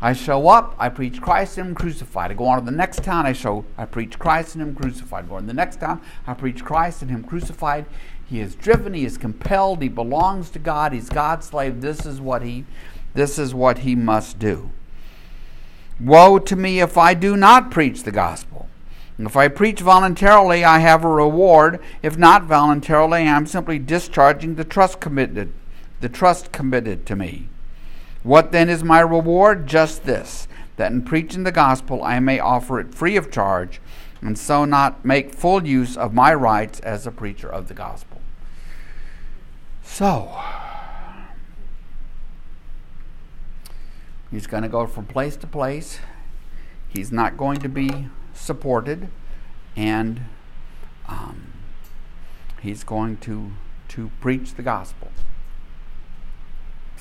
[0.02, 2.32] I show up, I preach Christ and Him crucified.
[2.32, 5.28] I go on to the next town, I show, I preach Christ and Him crucified.
[5.28, 7.86] Go on to the next town, I preach Christ and Him crucified.
[8.26, 11.82] He is driven, he is compelled, he belongs to God, he's God's slave.
[11.82, 12.64] This is what he,
[13.14, 14.70] this is what he must do.
[16.00, 18.68] Woe to me if I do not preach the gospel.
[19.18, 21.78] If I preach voluntarily, I have a reward.
[22.02, 25.52] If not voluntarily, I am simply discharging the trust committed,
[26.00, 27.48] the trust committed to me.
[28.22, 29.66] What then is my reward?
[29.66, 33.80] Just this that in preaching the gospel I may offer it free of charge,
[34.20, 38.20] and so not make full use of my rights as a preacher of the gospel.
[39.82, 40.40] So,
[44.30, 45.98] he's going to go from place to place.
[46.88, 49.08] He's not going to be supported,
[49.76, 50.22] and
[51.08, 51.52] um,
[52.60, 53.52] he's going to,
[53.88, 55.10] to preach the gospel.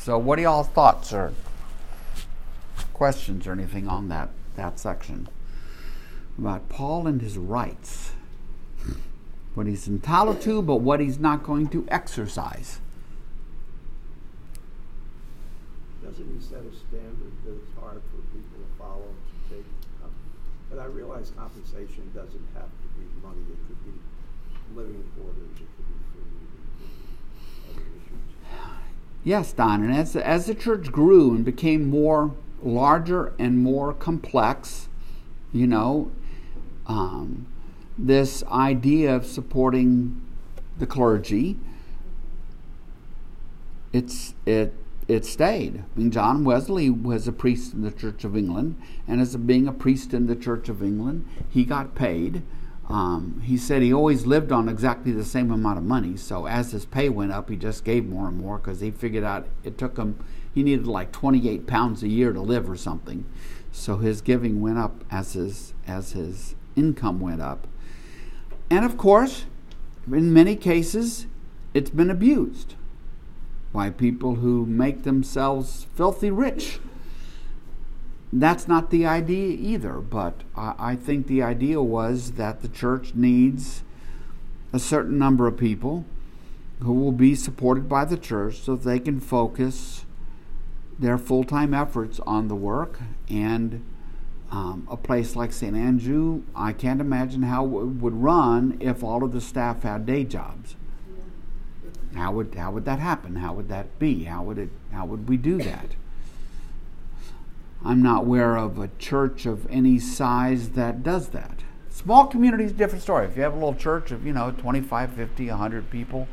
[0.01, 1.31] So, what are y'all thoughts or
[2.91, 5.29] questions or anything on that, that section?
[6.39, 8.13] About Paul and his rights.
[9.53, 12.79] What he's entitled to, but what he's not going to exercise.
[16.03, 19.65] Doesn't he set a standard that it's hard for people to follow to take?
[20.03, 20.09] Um,
[20.71, 23.45] but I realize compensation doesn't have to be money.
[23.53, 23.93] It could be
[24.73, 25.61] living quarters.
[25.61, 26.25] It could be food.
[26.41, 28.81] It could be other issues.
[29.23, 29.83] Yes, Don.
[29.83, 34.87] And as, as the church grew and became more larger and more complex,
[35.53, 36.11] you know,
[36.87, 37.45] um,
[37.97, 40.21] this idea of supporting
[40.77, 41.57] the clergy,
[43.93, 44.73] it's it
[45.07, 45.79] it stayed.
[45.79, 49.67] I mean, John Wesley was a priest in the Church of England, and as being
[49.67, 52.41] a priest in the Church of England, he got paid.
[52.91, 56.17] Um, he said he always lived on exactly the same amount of money.
[56.17, 59.23] So as his pay went up, he just gave more and more because he figured
[59.23, 60.23] out it took him.
[60.53, 63.25] He needed like 28 pounds a year to live or something.
[63.71, 67.67] So his giving went up as his as his income went up.
[68.69, 69.45] And of course,
[70.11, 71.27] in many cases,
[71.73, 72.75] it's been abused
[73.71, 76.79] by people who make themselves filthy rich.
[78.33, 83.13] That's not the idea either, but I, I think the idea was that the church
[83.13, 83.83] needs
[84.71, 86.05] a certain number of people
[86.81, 90.05] who will be supported by the church so they can focus
[90.97, 92.99] their full time efforts on the work.
[93.29, 93.83] And
[94.49, 95.75] um, a place like St.
[95.75, 100.23] Andrew, I can't imagine how it would run if all of the staff had day
[100.23, 100.75] jobs.
[102.15, 103.37] How would how would that happen?
[103.37, 104.25] How would that be?
[104.25, 105.95] How would it how would we do that?
[107.83, 111.63] I'm not aware of a church of any size that does that.
[111.89, 113.25] Small communities, is a different story.
[113.25, 116.27] If you have a little church of, you know, 25, 50, 100 people,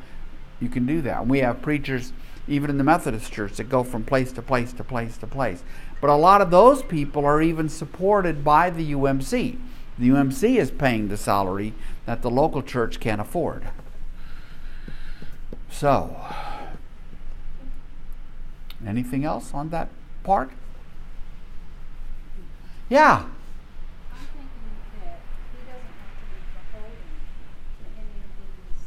[0.60, 1.22] you can do that.
[1.22, 2.12] And we have preachers,
[2.46, 5.62] even in the Methodist church, that go from place to place to place to place.
[6.00, 9.58] But a lot of those people are even supported by the UMC.
[9.98, 11.74] The UMC is paying the salary
[12.06, 13.68] that the local church can't afford.
[15.70, 16.16] So,
[18.86, 19.88] anything else on that
[20.22, 20.50] part?
[22.88, 23.16] Yeah.
[23.16, 23.28] I'm
[24.32, 24.48] thinking
[25.02, 25.20] that
[25.52, 26.96] he doesn't have to be beholden
[27.78, 28.80] to any of these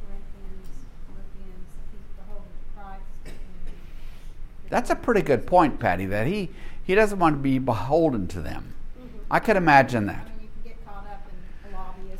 [0.00, 0.68] Corinthians,
[1.06, 3.02] Philippians, he's beholden to Christ.
[3.26, 6.50] and- That's a pretty good point, Patty, that he,
[6.84, 8.72] he doesn't want to be beholden to them.
[8.98, 9.18] Mm-hmm.
[9.30, 10.26] I could imagine that.
[10.26, 12.18] I mean, you can get caught up in.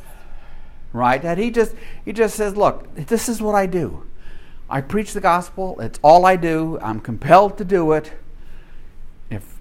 [0.93, 1.21] Right?
[1.21, 4.03] That he just he just says, Look, this is what I do.
[4.69, 8.13] I preach the gospel, it's all I do, I'm compelled to do it.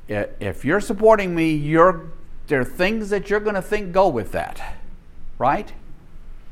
[0.09, 2.11] If you're supporting me, you're
[2.47, 4.77] there are things that you're going to think go with that.
[5.39, 5.73] Right?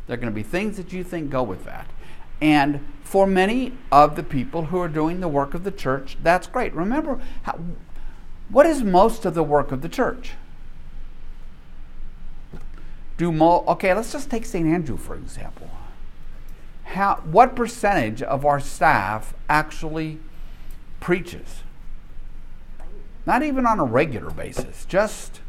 [0.07, 1.89] There are going to be things that you think go with that.
[2.41, 6.47] And for many of the people who are doing the work of the church, that's
[6.47, 6.75] great.
[6.75, 7.61] Remember, how,
[8.49, 10.33] what is most of the work of the church?
[13.17, 14.67] Do mo- okay, let's just take St.
[14.67, 15.71] Andrew for example.
[16.85, 20.19] How, what percentage of our staff actually
[20.99, 21.62] preaches?
[23.25, 25.41] Not even on a regular basis, just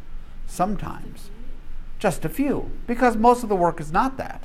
[0.48, 1.30] sometimes.
[2.00, 2.72] Just a few.
[2.86, 4.44] Because most of the work is not that.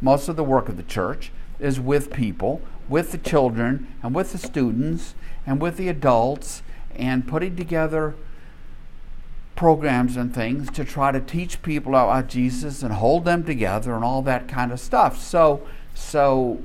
[0.00, 4.32] Most of the work of the church is with people, with the children, and with
[4.32, 5.14] the students,
[5.46, 6.62] and with the adults,
[6.94, 8.14] and putting together
[9.54, 14.04] programs and things to try to teach people about Jesus and hold them together and
[14.04, 15.18] all that kind of stuff.
[15.18, 16.62] So, so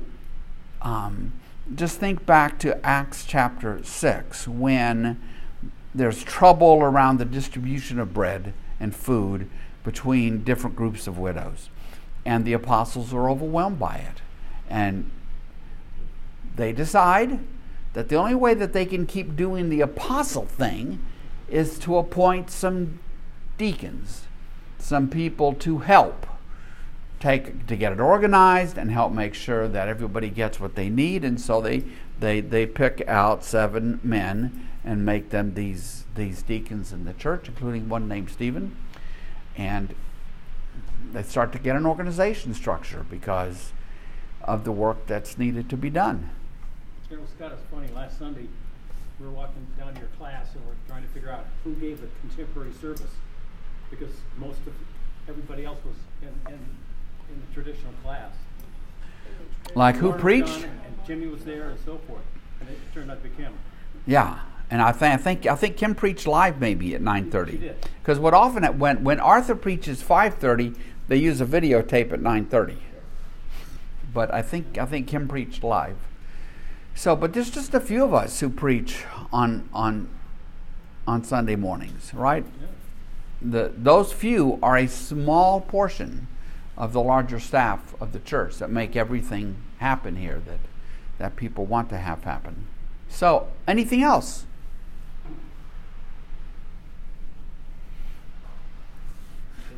[0.82, 1.32] um,
[1.74, 5.18] just think back to Acts chapter 6 when
[5.94, 9.48] there's trouble around the distribution of bread and food
[9.84, 11.68] between different groups of widows.
[12.24, 14.22] And the apostles are overwhelmed by it.
[14.70, 15.10] And
[16.56, 17.40] they decide
[17.92, 21.04] that the only way that they can keep doing the apostle thing
[21.48, 23.00] is to appoint some
[23.58, 24.22] deacons,
[24.78, 26.26] some people to help
[27.22, 31.24] take to get it organized and help make sure that everybody gets what they need.
[31.24, 31.84] And so they
[32.18, 37.48] they they pick out seven men and make them these these deacons in the church,
[37.48, 38.76] including one named Stephen,
[39.56, 39.94] and
[41.12, 43.72] they start to get an organization structure because
[44.42, 46.30] of the work that's needed to be done.
[47.08, 48.48] You know, Scott, it's funny, last Sunday,
[49.20, 52.00] we were walking down to your class and we're trying to figure out who gave
[52.00, 53.12] the contemporary service.
[53.90, 54.72] Because most of,
[55.28, 56.58] everybody else was in, in,
[57.32, 58.32] in the traditional class.
[59.74, 60.64] Like who preached?
[60.64, 62.22] And Jimmy was there and so forth,
[62.60, 63.52] and it turned out to be Kim.
[64.06, 67.30] Yeah, and I, th- I think I think Kim preached live maybe at nine She
[67.30, 67.72] thirty.
[68.02, 70.74] Because what often at, when when Arthur preaches five thirty,
[71.08, 72.78] they use a videotape at nine thirty.
[74.12, 75.96] But I think I think Kim preached live.
[76.94, 80.08] So, but there's just a few of us who preach on on
[81.06, 82.44] on Sunday mornings, right?
[82.44, 82.66] Yeah.
[83.40, 86.28] The those few are a small portion
[86.76, 90.58] of the larger staff of the church that make everything happen here that
[91.18, 92.66] that people want to have happen.
[93.08, 94.46] So, anything else?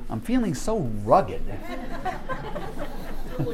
[0.09, 1.42] I'm feeling so rugged.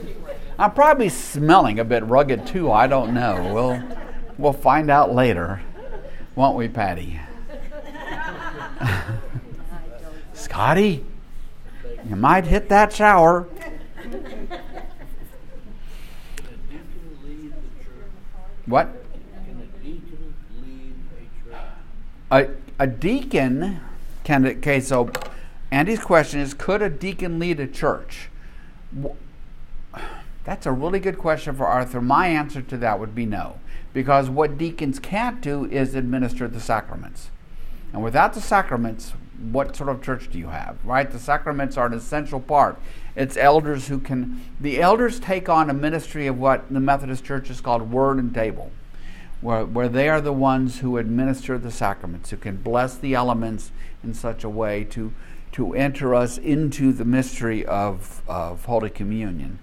[0.59, 2.71] I'm probably smelling a bit rugged too.
[2.71, 3.51] I don't know.
[3.53, 3.83] We'll
[4.37, 5.63] we'll find out later,
[6.35, 7.19] won't we, Patty?
[10.33, 11.05] Scotty,
[12.09, 13.49] you might hit that shower.
[18.67, 18.89] What?
[22.31, 22.49] A,
[22.79, 23.81] a deacon
[24.23, 25.11] can okay so
[25.71, 28.29] Andy's question is could a deacon lead a church?
[30.45, 32.01] That's a really good question for Arthur.
[32.01, 33.59] My answer to that would be no.
[33.93, 37.31] Because what deacons can't do is administer the sacraments.
[37.93, 40.77] And without the sacraments, what sort of church do you have?
[40.85, 41.11] Right?
[41.11, 42.79] The sacraments are an essential part.
[43.17, 47.51] It's elders who can, the elders take on a ministry of what the Methodist Church
[47.51, 48.71] is called word and table,
[49.41, 53.73] where, where they are the ones who administer the sacraments, who can bless the elements
[54.05, 55.13] in such a way to,
[55.53, 59.59] to enter us into the mystery of, of Holy Communion.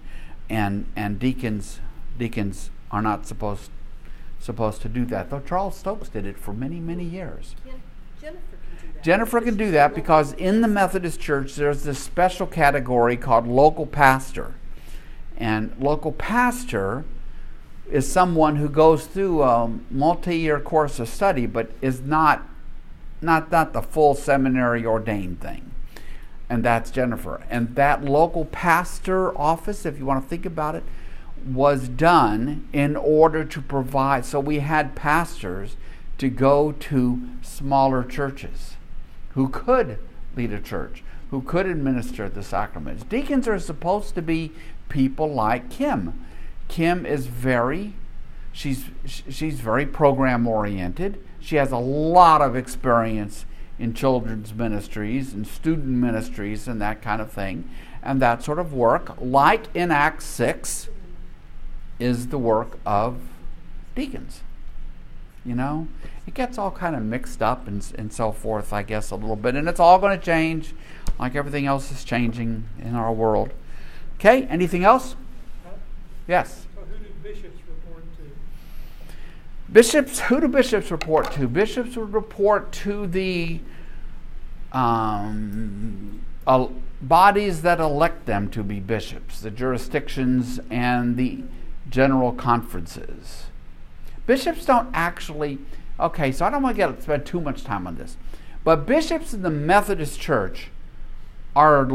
[0.50, 1.80] And, and deacons,
[2.18, 3.70] deacons are not supposed,
[4.40, 7.56] supposed to do that, though Charles Stokes did it for many, many years.
[8.20, 8.57] Jennifer.
[9.02, 13.86] Jennifer can do that because in the Methodist Church there's this special category called local
[13.86, 14.54] pastor.
[15.38, 17.06] And local pastor
[17.92, 22.48] is someone who goes through a multi year course of study but is not,
[23.22, 25.72] not, not the full seminary ordained thing.
[26.50, 27.44] And that's Jennifer.
[27.50, 30.84] And that local pastor office, if you want to think about it,
[31.46, 34.26] was done in order to provide.
[34.26, 35.76] So we had pastors
[36.18, 38.77] to go to smaller churches
[39.38, 40.00] who could
[40.36, 43.04] lead a church, who could administer the sacraments.
[43.04, 44.52] Deacons are supposed to be
[44.90, 46.26] people like Kim.
[46.68, 47.94] Kim is very
[48.52, 51.24] she's she's very program oriented.
[51.40, 53.46] She has a lot of experience
[53.78, 57.70] in children's ministries and student ministries and that kind of thing.
[58.02, 60.90] And that sort of work, like in Acts 6,
[62.00, 63.20] is the work of
[63.94, 64.42] deacons.
[65.46, 65.88] You know,
[66.28, 69.38] it gets all kind of mixed up and, and so forth, I guess, a little
[69.38, 69.56] bit.
[69.56, 70.74] And it's all going to change,
[71.18, 73.54] like everything else is changing in our world.
[74.16, 75.16] Okay, anything else?
[76.28, 76.68] Yes.
[76.76, 79.72] So who do bishops report to?
[79.72, 81.48] Bishops, who do bishops report to?
[81.48, 83.62] Bishops would report to the
[84.74, 86.68] um, uh,
[87.02, 91.44] bodies that elect them to be bishops, the jurisdictions and the
[91.90, 93.46] general conferences.
[94.26, 95.60] Bishops don't actually,
[96.00, 98.18] okay, so I don't want to get spend too much time on this,
[98.64, 100.70] but bishops in the Methodist Church
[101.56, 101.86] are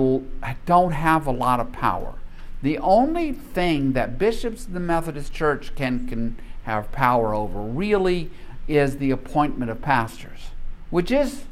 [0.67, 2.15] don't have a lot of power.
[2.63, 8.31] The only thing that bishops in the Methodist Church can can have power over really
[8.69, 10.51] is the appointment of pastors,
[10.91, 11.45] which is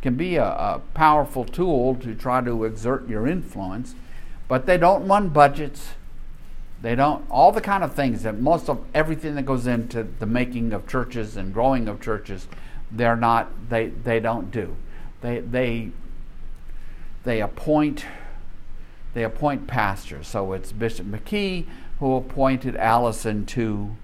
[0.00, 3.94] can be a, a powerful tool to try to exert your influence,
[4.46, 5.88] but they don't run budgets.
[6.80, 10.26] They don't all the kind of things that most of everything that goes into the
[10.26, 12.46] making of churches and growing of churches,
[12.90, 14.76] they're not they they don't do.
[15.20, 15.90] They they
[17.24, 18.06] they appoint
[19.14, 20.28] they appoint pastors.
[20.28, 21.66] So it's Bishop McKee
[21.98, 23.96] who appointed Allison to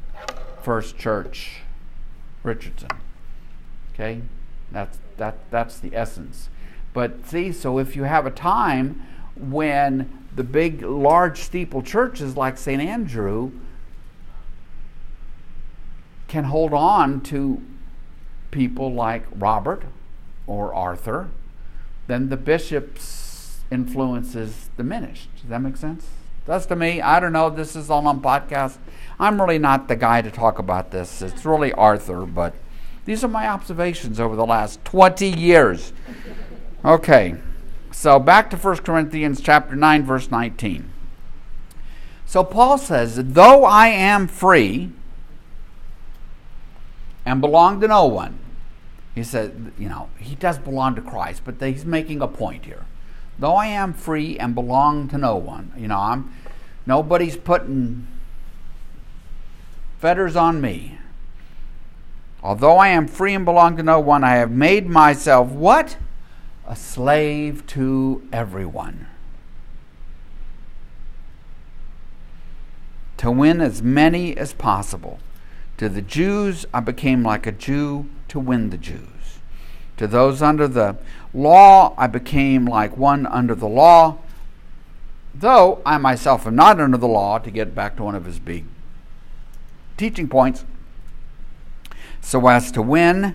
[0.63, 1.61] First Church
[2.43, 2.91] Richardson.
[3.93, 4.23] Okay?
[4.73, 6.49] That's that that's the essence.
[6.93, 9.03] But see, so if you have a time
[9.37, 12.83] when the big large steeple churches like St.
[12.83, 13.53] Andrew
[16.29, 17.63] can hold on to
[18.51, 19.85] people like Robert
[20.47, 21.29] or Arthur,
[22.07, 25.29] then the bishop's influence is diminished.
[25.41, 26.07] Does that make sense?
[26.47, 27.01] That's to me.
[27.01, 27.49] I don't know.
[27.49, 28.77] This is all on podcast.
[29.19, 31.23] I'm really not the guy to talk about this.
[31.23, 32.55] It's really Arthur, but
[33.05, 35.93] these are my observations over the last 20 years.
[36.85, 37.37] Okay.
[37.95, 40.91] So back to 1 Corinthians chapter 9 verse 19.
[42.27, 44.91] So Paul says, "Though I am free
[47.25, 48.41] and belong to no one."
[49.15, 52.85] He said, you know, he does belong to Christ, but he's making a point here.
[53.39, 56.33] Though I am free and belong to no one, you know, I'm
[56.85, 58.09] nobody's putting
[60.01, 60.99] fetters on me.
[62.43, 65.97] Although I am free and belong to no one, I have made myself what?
[66.67, 69.07] A slave to everyone.
[73.19, 75.19] To win as many as possible.
[75.77, 79.41] To the Jews, I became like a Jew to win the Jews.
[79.99, 80.97] To those under the
[81.33, 84.19] law, I became like one under the law,
[85.35, 88.39] though I myself am not under the law, to get back to one of his
[88.39, 88.65] big
[89.97, 90.65] teaching points,
[92.21, 93.35] so as to win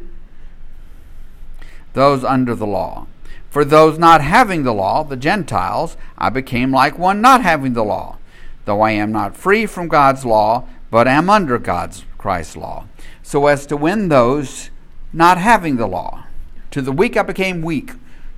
[1.94, 3.08] those under the law.
[3.50, 7.84] For those not having the law, the Gentiles, I became like one not having the
[7.84, 8.18] law,
[8.66, 12.86] though I am not free from God's law, but am under God's Christ's law,
[13.24, 14.70] so as to win those
[15.12, 16.26] not having the law.
[16.72, 17.94] To the weak I became weak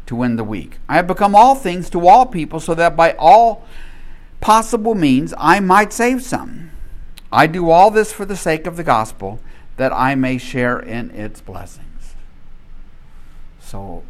[0.05, 0.80] to win the weak.
[0.88, 3.66] I have become all things to all people, so that by all
[4.39, 6.72] possible means I might save some.
[7.32, 9.39] I do all this for the sake of the gospel,
[9.78, 12.16] that I may share in its blessings.
[13.59, 14.03] So,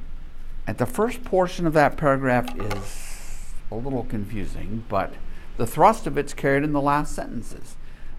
[0.72, 5.14] at the first portion of that paragraph is a little confusing, but
[5.58, 7.76] the thrust of it's carried in the last sentences.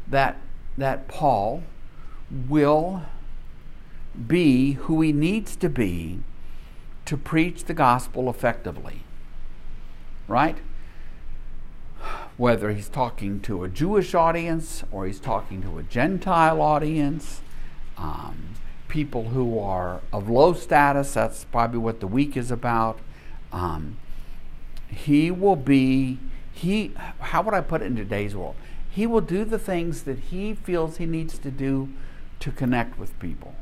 [0.07, 0.37] That
[0.77, 1.63] that Paul
[2.31, 3.05] will
[4.27, 6.19] be who he needs to be
[7.07, 9.05] to preach the gospel effectively.
[10.29, 10.59] Right?
[12.37, 17.41] Whether he's talking to a Jewish audience or he's talking to a Gentile audience,
[17.97, 18.52] um,
[18.93, 22.99] people who are of low status, that's probably what the weak is about.
[23.51, 23.97] Um,
[24.89, 26.19] he will be,
[26.53, 28.55] he, how would I put it in today's world?
[28.91, 31.89] He will do the things that he feels he needs to do
[32.41, 33.55] to connect with people.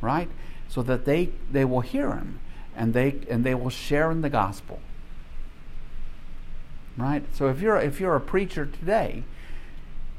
[0.00, 0.28] Right?
[0.68, 2.38] So that they, they will hear him
[2.76, 4.78] and they, and they will share in the gospel.
[6.96, 7.24] Right?
[7.34, 9.24] So if you're, if you're a preacher today,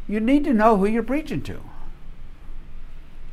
[0.06, 1.62] you need to know who you're preaching to.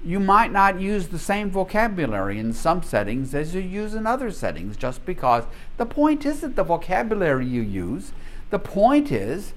[0.05, 4.31] You might not use the same vocabulary in some settings as you use in other
[4.31, 5.45] settings just because
[5.77, 8.13] the point isn't the vocabulary you use.
[8.49, 9.53] The point is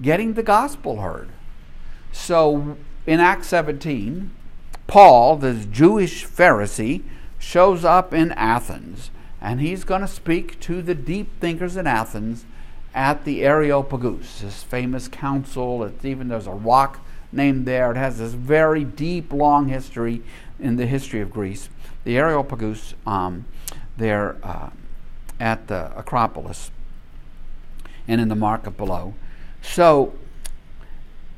[0.00, 1.30] getting the gospel heard.
[2.12, 2.76] So
[3.06, 4.30] in Acts 17,
[4.86, 7.02] Paul, this Jewish Pharisee,
[7.38, 9.10] shows up in Athens
[9.40, 12.44] and he's going to speak to the deep thinkers in Athens
[12.94, 15.82] at the Areopagus, this famous council.
[15.82, 17.01] It's even there's a rock
[17.32, 17.90] named there.
[17.90, 20.22] It has this very deep, long history
[20.60, 21.68] in the history of Greece.
[22.04, 23.46] The Areopagus, um,
[23.96, 24.70] there uh,
[25.38, 26.70] at the Acropolis
[28.06, 29.14] and in the market below.
[29.60, 30.14] So,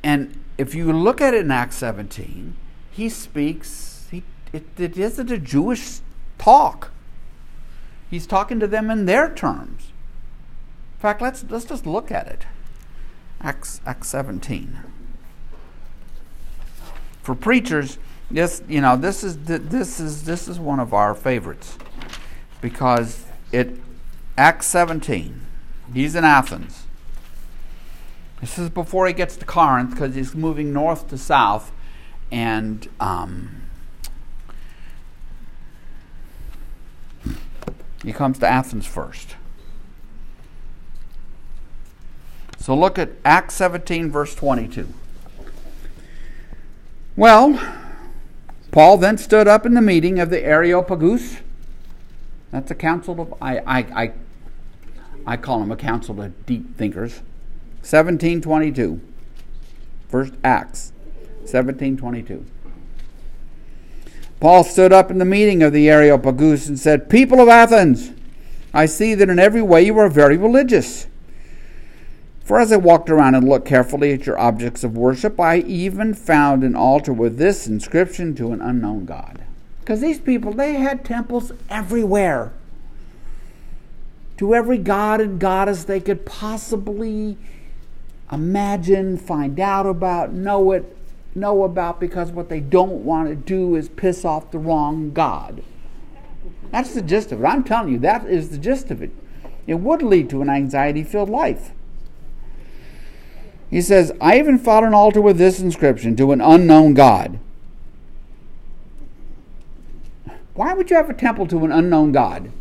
[0.03, 2.55] and if you look at it in Acts 17,
[2.91, 4.23] he speaks, he,
[4.53, 5.99] it, it isn't a Jewish
[6.37, 6.91] talk.
[8.09, 9.91] He's talking to them in their terms.
[10.95, 12.45] In fact, let's, let's just look at it.
[13.41, 14.79] Acts, Acts 17.
[17.25, 17.97] For preachers,
[18.29, 21.75] this you know this is this is this is one of our favorites
[22.61, 23.79] because it
[24.37, 25.41] Acts 17.
[25.91, 26.83] He's in Athens.
[28.41, 31.71] This is before he gets to Corinth because he's moving north to south,
[32.31, 33.63] and um,
[38.03, 39.35] he comes to Athens first.
[42.59, 44.93] So look at Acts 17, verse 22.
[47.17, 47.57] Well,
[48.71, 51.37] Paul then stood up in the meeting of the Areopagus.
[52.51, 54.11] That's a council of, I, I, I,
[55.25, 57.21] I call them a council of deep thinkers.
[57.79, 58.99] 1722.
[60.09, 60.91] First Acts
[61.39, 62.45] 1722.
[64.41, 68.11] Paul stood up in the meeting of the Areopagus and said, People of Athens,
[68.73, 71.07] I see that in every way you are very religious.
[72.45, 76.13] For as I walked around and looked carefully at your objects of worship, I even
[76.13, 79.43] found an altar with this inscription to an unknown God.
[79.79, 82.53] Because these people, they had temples everywhere.
[84.37, 87.35] To every god and goddess they could possibly
[88.31, 90.95] imagine, find out about, know it,
[91.33, 95.63] know about, because what they don't want to do is piss off the wrong God.
[96.69, 97.45] That's the gist of it.
[97.47, 99.11] I'm telling you, that is the gist of it.
[99.65, 101.71] It would lead to an anxiety filled life.
[103.75, 107.39] He says, I even found an altar with this inscription to an unknown God.
[110.53, 112.53] Why would you have a temple to an unknown God?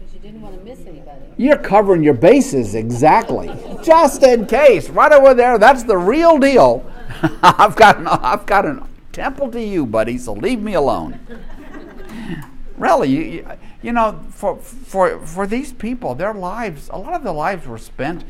[0.00, 1.20] Because you didn't want to miss anybody.
[1.36, 3.48] You're covering your bases, exactly.
[3.84, 4.88] Just in case.
[4.90, 6.84] Right over there, that's the real deal.
[7.40, 11.20] I've got an, I've got a temple to you, buddy, so leave me alone.
[12.76, 13.48] really, you,
[13.82, 17.78] you know, for, for, for these people, their lives, a lot of their lives were
[17.78, 18.24] spent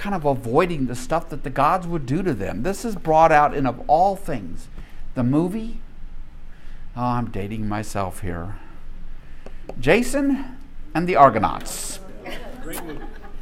[0.00, 2.62] kind of avoiding the stuff that the gods would do to them.
[2.62, 4.68] This is brought out in, of all things,
[5.14, 5.80] the movie.
[6.96, 8.56] Oh, I'm dating myself here.
[9.78, 10.56] Jason
[10.94, 12.00] and the Argonauts.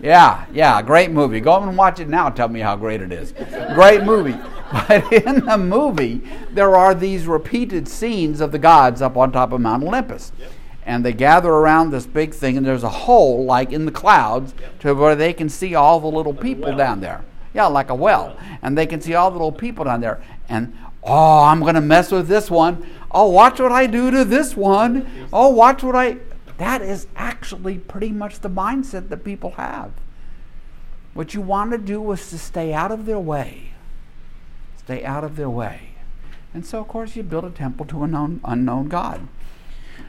[0.01, 1.41] Yeah, yeah, great movie.
[1.41, 2.29] Go and watch it now.
[2.29, 3.33] Tell me how great it is.
[3.75, 4.37] Great movie.
[4.71, 9.51] But in the movie, there are these repeated scenes of the gods up on top
[9.53, 10.31] of Mount Olympus.
[10.39, 10.51] Yep
[10.89, 14.55] and they gather around this big thing, and there's a hole like in the clouds
[14.59, 14.79] yep.
[14.81, 16.79] to where they can see all the little like people well.
[16.79, 17.23] down there.
[17.53, 20.23] Yeah, like a well, and they can see all the little people down there.
[20.49, 20.75] And
[21.05, 22.89] oh, I'm going to mess with this one.
[23.11, 25.29] Oh, watch what I do to this one.
[25.31, 26.17] Oh, watch what I.
[26.57, 29.93] That is actually pretty much the mindset that people have.
[31.13, 33.73] What you want to do is to stay out of their way.
[34.79, 35.91] Stay out of their way.
[36.55, 39.29] And so, of course, you build a temple to an unknown, unknown God.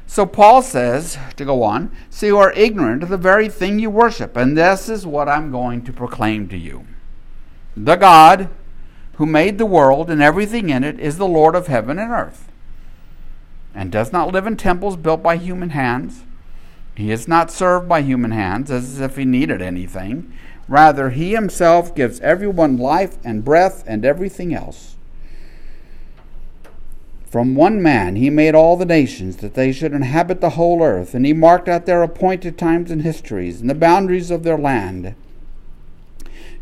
[0.09, 3.91] So Paul says, to go on, so you are ignorant of the very thing you
[3.91, 6.87] worship, and this is what I'm going to proclaim to you.
[7.77, 8.49] The God
[9.13, 12.51] who made the world and everything in it is the Lord of heaven and earth,
[13.75, 16.23] and does not live in temples built by human hands.
[16.95, 20.33] He is not served by human hands as if he needed anything.
[20.67, 24.95] Rather, he himself gives everyone life and breath and everything else.
[27.29, 31.13] From one man he made all the nations that they should inhabit the whole earth,
[31.13, 35.13] and he marked out their appointed times and histories and the boundaries of their land.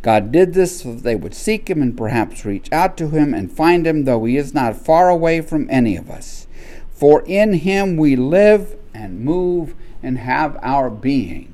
[0.02, 3.34] God did this so that they would seek him and perhaps reach out to him
[3.34, 6.48] and find him, though he is not far away from any of us.
[6.92, 11.54] For in him we live and move and have our being.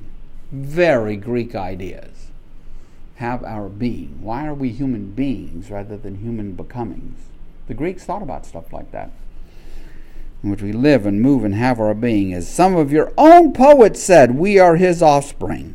[0.50, 2.30] Very Greek ideas.
[3.16, 4.18] Have our being.
[4.20, 7.18] Why are we human beings rather than human becomings?
[7.66, 9.10] The Greeks thought about stuff like that,
[10.42, 12.34] in which we live and move and have our being.
[12.34, 15.74] As some of your own poets said, we are his offspring.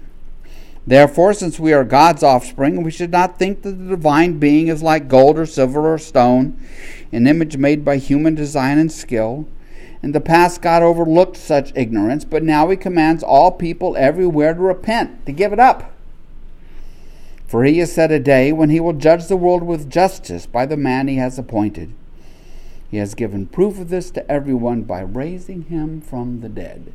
[0.86, 4.84] Therefore, since we are God's offspring, we should not think that the divine being is
[4.84, 6.60] like gold or silver or stone,
[7.12, 9.48] an image made by human design and skill.
[10.02, 14.60] In the past, God overlooked such ignorance, but now He commands all people everywhere to
[14.60, 15.94] repent, to give it up.
[17.50, 20.68] For he has set a day when he will judge the world with justice by
[20.68, 21.92] the man he has appointed.
[22.92, 26.94] He has given proof of this to everyone by raising him from the dead.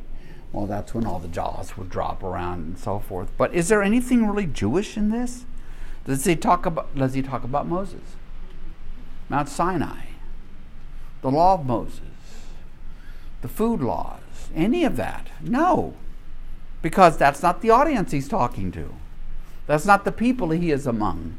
[0.53, 3.31] Well, that's when all the jaws would drop around and so forth.
[3.37, 5.43] But is there anything really Jewish in this?
[6.05, 8.15] Does he talk about does he talk about Moses?
[9.27, 10.05] Mount Sinai,
[11.21, 11.99] the law of Moses,
[13.41, 14.21] the food laws,
[14.55, 15.27] any of that?
[15.41, 15.95] No.
[16.81, 18.93] Because that's not the audience he's talking to.
[19.67, 21.37] That's not the people he is among.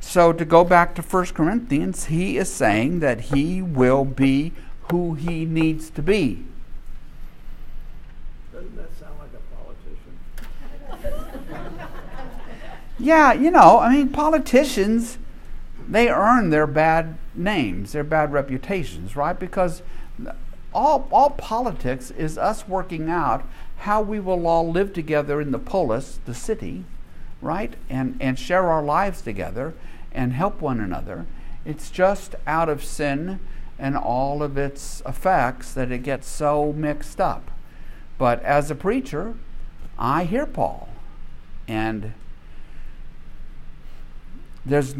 [0.00, 4.52] So to go back to 1 Corinthians, he is saying that he will be
[4.90, 6.44] who he needs to be.
[8.52, 11.88] Doesn't that sound like a politician?
[12.98, 15.18] Yeah, you know, I mean, politicians,
[15.86, 19.38] they earn their bad names, their bad reputations, right?
[19.38, 19.82] Because
[20.72, 23.46] all, all politics is us working out
[23.80, 26.84] how we will all live together in the polis, the city,
[27.40, 27.74] right?
[27.88, 29.74] And, and share our lives together
[30.12, 31.26] and help one another.
[31.64, 33.40] It's just out of sin
[33.78, 37.50] and all of its effects that it gets so mixed up.
[38.18, 39.34] But as a preacher,
[39.98, 40.88] I hear Paul.
[41.68, 42.12] And
[44.64, 44.94] there's.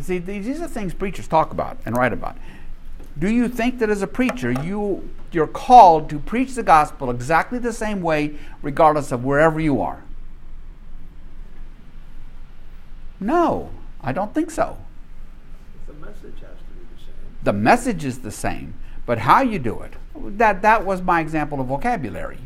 [0.00, 2.36] See, these are things preachers talk about and write about.
[3.18, 7.58] Do you think that as a preacher you you're called to preach the gospel exactly
[7.58, 10.02] the same way regardless of wherever you are?
[13.20, 13.70] No,
[14.00, 14.78] I don't think so.
[15.86, 17.14] The message has to be the same.
[17.44, 18.74] The message is the same,
[19.04, 19.92] but how you do it.
[20.38, 22.38] That that was my example of vocabulary.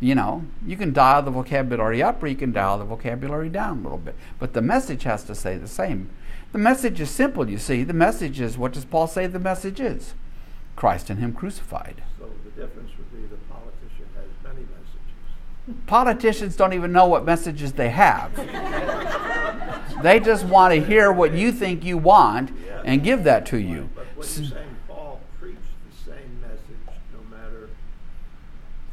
[0.00, 3.80] You know, you can dial the vocabulary up or you can dial the vocabulary down
[3.80, 6.10] a little bit, but the message has to stay the same.
[6.52, 7.82] The message is simple, you see.
[7.84, 10.14] The message is what does Paul say the message is?
[10.76, 12.02] Christ and Him crucified.
[12.18, 15.82] So the difference would be the politician has many messages.
[15.86, 18.34] Politicians don't even know what messages they have.
[20.02, 22.50] they just want to hear what you think you want
[22.84, 23.88] and give that to you.
[23.94, 25.58] But what you're saying, Paul preached
[25.90, 27.70] the same message no matter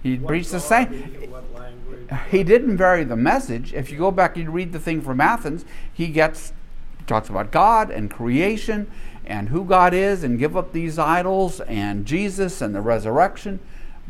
[0.02, 0.88] He preached the same.
[1.22, 2.10] or what language.
[2.32, 3.74] He didn't vary the message.
[3.74, 6.54] If you go back and read the thing from Athens, he gets
[6.98, 8.90] he talks about God and creation
[9.26, 13.60] and who God is and give up these idols and Jesus and the resurrection,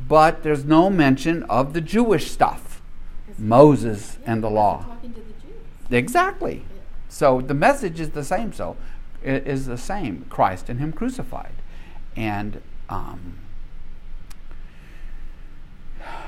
[0.07, 2.73] but there's no mention of the Jewish stuff.
[3.37, 4.85] Moses and the law.
[5.89, 6.63] Exactly.
[7.09, 8.53] So the message is the same.
[8.53, 8.77] So
[9.23, 10.25] it is the same.
[10.29, 11.53] Christ and Him crucified,
[12.15, 13.37] and um,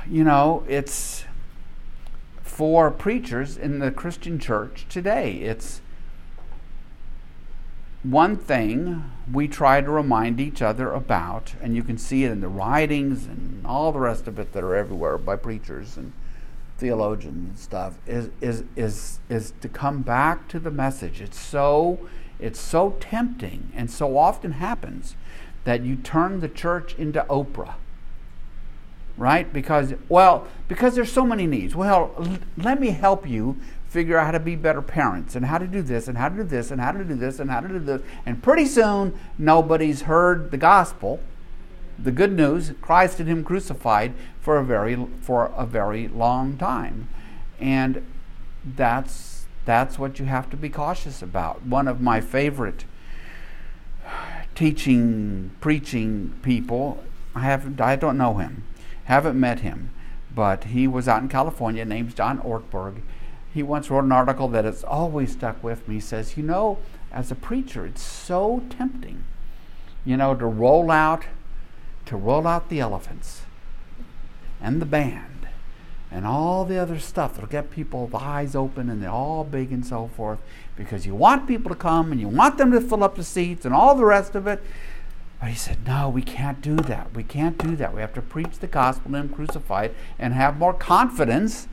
[0.09, 1.25] you know it's
[2.41, 5.33] for preachers in the Christian church today.
[5.33, 5.81] It's
[8.11, 12.41] one thing we try to remind each other about, and you can see it in
[12.41, 16.13] the writings and all the rest of it that are everywhere by preachers and
[16.77, 21.21] theologians and stuff, is is is is to come back to the message.
[21.21, 22.07] It's so
[22.39, 25.15] it's so tempting and so often happens
[25.63, 27.75] that you turn the church into Oprah.
[29.17, 29.51] Right?
[29.51, 31.75] Because well, because there's so many needs.
[31.75, 33.57] Well, l- let me help you
[33.95, 36.35] figure out how to be better parents and how to do this and how to
[36.35, 38.01] do this and how to do this and how to do this.
[38.25, 41.21] And pretty soon, nobody's heard the gospel,
[41.97, 47.07] the good news, Christ and Him crucified for a very for a very long time,
[47.57, 48.05] and
[48.65, 51.65] that's that's what you have to be cautious about.
[51.65, 52.83] One of my favorite
[54.55, 57.01] teaching preaching people,
[57.33, 58.63] I haven't, I don't know him,
[59.05, 59.91] haven't met him,
[60.35, 61.85] but he was out in California.
[61.85, 63.01] Name's John Ortberg
[63.55, 65.95] he once wrote an article that has always stuck with me.
[65.95, 66.77] He says, You know,
[67.09, 69.23] as a preacher, it's so tempting,
[70.03, 71.23] you know, to roll out,
[72.07, 73.43] to roll out the elephants
[74.59, 75.47] and the band
[76.11, 79.71] and all the other stuff that'll get people the eyes open and they're all big
[79.71, 80.39] and so forth
[80.75, 83.63] because you want people to come and you want them to fill up the seats
[83.63, 84.61] and all the rest of it.
[85.39, 87.15] But he said, No, we can't do that.
[87.15, 87.95] We can't do that.
[87.95, 91.69] We have to preach the gospel and Him crucified and have more confidence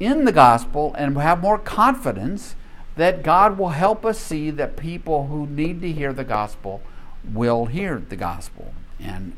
[0.00, 2.54] in the gospel and have more confidence
[2.96, 6.82] that God will help us see that people who need to hear the gospel
[7.24, 9.32] will hear the gospel and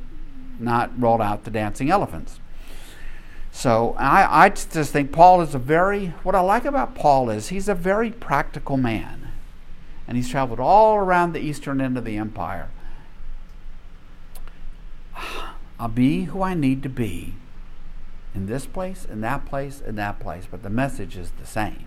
[0.58, 2.40] not roll out the dancing elephants.
[3.52, 7.48] So I, I just think Paul is a very, what I like about Paul is
[7.48, 9.28] he's a very practical man.
[10.06, 12.70] And he's traveled all around the eastern end of the empire.
[15.78, 17.34] I'll be who I need to be
[18.34, 21.86] in this place, in that place, in that place, but the message is the same.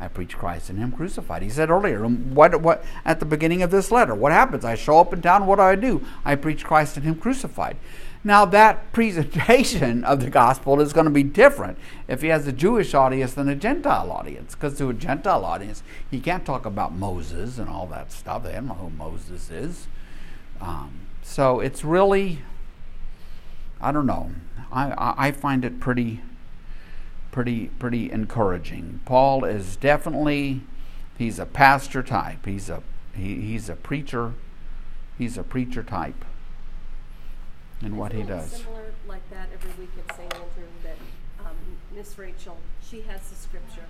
[0.00, 1.42] I preach Christ and Him crucified.
[1.42, 4.64] He said earlier, what, what, at the beginning of this letter, what happens?
[4.64, 6.04] I show up in town, what do I do?
[6.24, 7.76] I preach Christ and Him crucified.
[8.24, 11.78] Now, that presentation of the gospel is going to be different
[12.08, 15.82] if he has a Jewish audience than a Gentile audience, because to a Gentile audience,
[16.10, 18.44] he can't talk about Moses and all that stuff.
[18.44, 19.86] They don't know who Moses is.
[20.60, 22.40] Um, so it's really,
[23.80, 24.32] I don't know.
[24.72, 26.20] I, I find it pretty,
[27.30, 29.00] pretty, pretty encouraging.
[29.04, 30.62] Paul is definitely,
[31.18, 32.46] he's a pastor type.
[32.46, 32.82] He's a,
[33.14, 34.32] he, he's a preacher.
[35.18, 36.24] He's a preacher type
[37.82, 38.50] in what he does.
[38.50, 40.34] Similar like that every week at St.
[40.34, 40.96] Andrew that
[41.40, 41.56] um,
[41.94, 43.84] Miss Rachel, she has the scripture.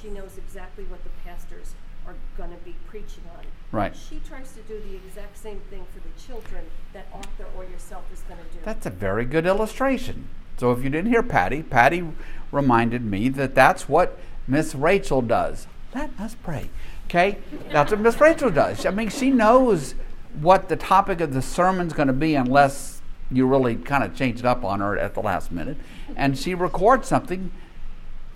[0.00, 1.74] She knows exactly what the pastors
[2.06, 3.44] are going to be preaching on.
[3.70, 3.94] Right.
[3.94, 6.64] She tries to do the exact same thing for the children
[6.94, 8.60] that Arthur or yourself is going to do.
[8.64, 10.28] That's a very good illustration.
[10.56, 12.04] So if you didn't hear Patty, Patty
[12.52, 15.66] reminded me that that's what Miss Rachel does.
[15.92, 16.70] Let us pray.
[17.06, 17.38] Okay?
[17.70, 18.86] That's what Miss Rachel does.
[18.86, 19.96] I mean, she knows
[20.40, 24.38] what the topic of the sermon's going to be unless you really kind of change
[24.38, 25.76] it up on her at the last minute.
[26.14, 27.50] And she records something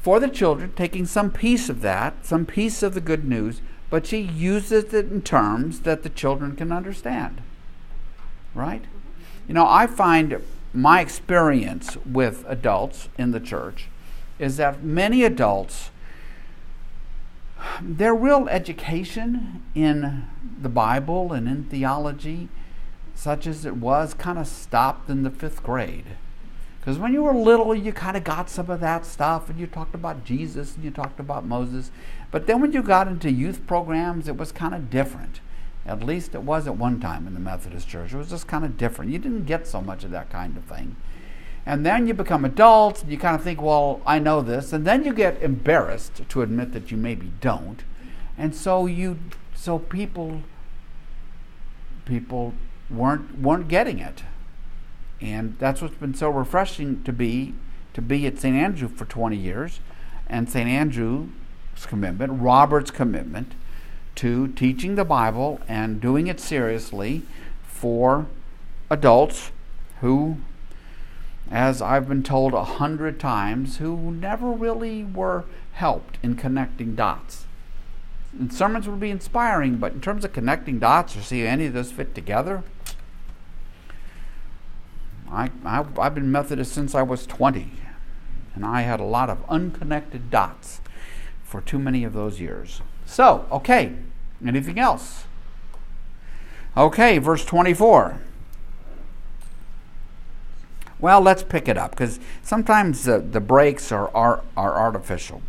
[0.00, 4.06] for the children, taking some piece of that, some piece of the good news, but
[4.06, 7.40] she uses it in terms that the children can understand.
[8.54, 8.84] Right?
[9.46, 10.42] You know, I find
[10.72, 13.88] my experience with adults in the church
[14.38, 15.90] is that many adults,
[17.80, 20.26] their real education in
[20.60, 22.48] the Bible and in theology,
[23.14, 26.04] such as it was, kind of stopped in the fifth grade.
[26.78, 29.66] Because when you were little, you kind of got some of that stuff, and you
[29.66, 31.90] talked about Jesus and you talked about Moses.
[32.30, 35.40] But then when you got into youth programs, it was kind of different.
[35.88, 38.12] At least it was at one time in the Methodist Church.
[38.12, 39.10] It was just kind of different.
[39.10, 40.96] You didn't get so much of that kind of thing.
[41.64, 44.72] And then you become adults, and you kind of think, well, I know this.
[44.72, 47.82] And then you get embarrassed to admit that you maybe don't.
[48.36, 49.18] And so you,
[49.54, 50.42] so people,
[52.04, 52.54] people
[52.90, 54.22] weren't weren't getting it.
[55.20, 57.54] And that's what's been so refreshing to be
[57.94, 58.56] to be at St.
[58.56, 59.80] Andrew for 20 years,
[60.28, 60.68] and St.
[60.68, 61.28] Andrew's
[61.86, 63.54] commitment, Robert's commitment
[64.18, 67.22] to teaching the Bible and doing it seriously
[67.62, 68.26] for
[68.90, 69.52] adults
[70.00, 70.38] who,
[71.52, 75.44] as I've been told a hundred times, who never really were
[75.74, 77.46] helped in connecting dots.
[78.36, 81.74] And sermons would be inspiring, but in terms of connecting dots or see any of
[81.74, 82.64] those fit together,
[85.30, 87.70] I, I, I've been Methodist since I was 20,
[88.56, 90.80] and I had a lot of unconnected dots
[91.44, 92.82] for too many of those years.
[93.06, 93.94] So, okay,
[94.46, 95.24] anything else?
[96.76, 98.20] Okay, verse 24.
[101.00, 105.42] Well, let's pick it up because sometimes the, the breaks are, are, are artificial.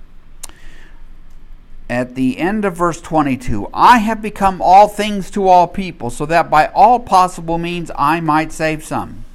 [1.89, 6.27] At the end of verse 22, I have become all things to all people, so
[6.27, 9.25] that by all possible means I might save some.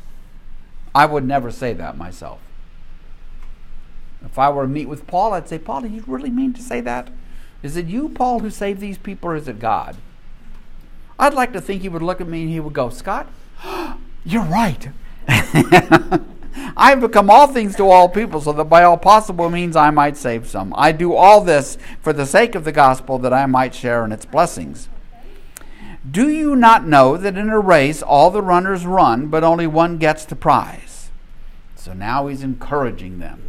[0.95, 2.39] I would never say that myself.
[4.25, 6.63] If I were to meet with Paul, I'd say, Paul, do you really mean to
[6.63, 7.11] say that?
[7.65, 9.97] Is it you, Paul, who saved these people, or is it God?
[11.19, 13.27] I'd like to think he would look at me and he would go, Scott,
[14.25, 14.91] you're right.
[16.77, 19.89] I have become all things to all people, so that by all possible means I
[19.89, 20.75] might save some.
[20.77, 24.13] I do all this for the sake of the gospel, that I might share in
[24.13, 24.91] its blessings.
[26.09, 29.97] Do you not know that in a race all the runners run, but only one
[29.97, 31.09] gets the prize?
[31.77, 33.43] So now he's encouraging them.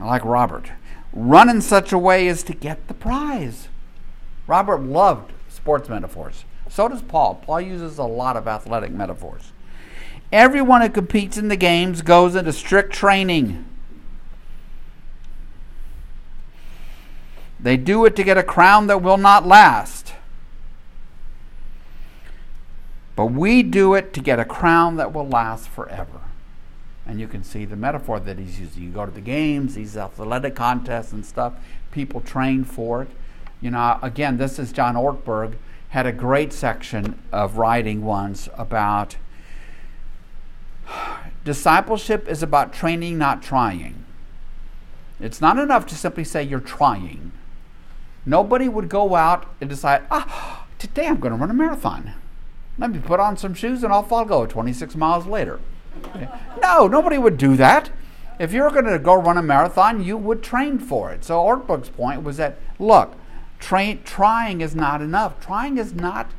[0.00, 0.70] Like Robert,
[1.12, 3.68] run in such a way as to get the prize.
[4.46, 6.44] Robert loved sports metaphors.
[6.68, 7.42] So does Paul.
[7.44, 9.52] Paul uses a lot of athletic metaphors.
[10.32, 13.66] Everyone who competes in the games goes into strict training.
[17.60, 20.14] They do it to get a crown that will not last.
[23.14, 26.20] But we do it to get a crown that will last forever.
[27.06, 28.84] And you can see the metaphor that he's using.
[28.84, 31.54] You go to the games, these athletic contests and stuff,
[31.90, 33.08] people train for it.
[33.60, 35.54] You know, again, this is John Ortberg,
[35.90, 39.16] had a great section of writing once about
[41.44, 44.04] discipleship is about training, not trying.
[45.20, 47.32] It's not enough to simply say you're trying.
[48.24, 52.12] Nobody would go out and decide, ah, today I'm going to run a marathon.
[52.78, 55.60] Let me put on some shoes and off I'll go 26 miles later.
[56.60, 57.90] No, nobody would do that.
[58.38, 61.24] If you're going to go run a marathon, you would train for it.
[61.24, 63.14] So Ortberg's point was that, look,
[63.58, 65.40] train, trying is not enough.
[65.40, 66.30] Trying is not,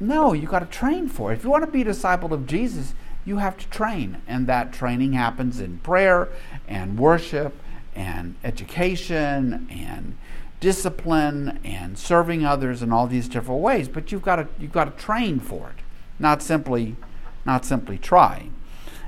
[0.00, 1.36] no, you got to train for it.
[1.36, 2.94] If you want to be a disciple of Jesus,
[3.24, 4.22] you have to train.
[4.26, 6.28] And that training happens in prayer
[6.66, 7.54] and worship
[7.94, 10.16] and education and
[10.60, 13.88] discipline and serving others in all these different ways.
[13.88, 15.82] But you've got to you've got to train for it,
[16.18, 16.96] not simply
[17.44, 18.48] not simply try.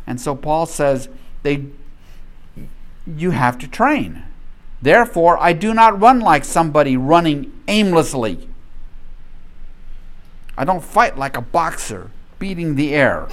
[0.06, 1.08] And so Paul says
[1.42, 1.66] they
[3.06, 4.22] you have to train.
[4.80, 8.48] Therefore, I do not run like somebody running aimlessly.
[10.56, 13.28] I don't fight like a boxer beating the air.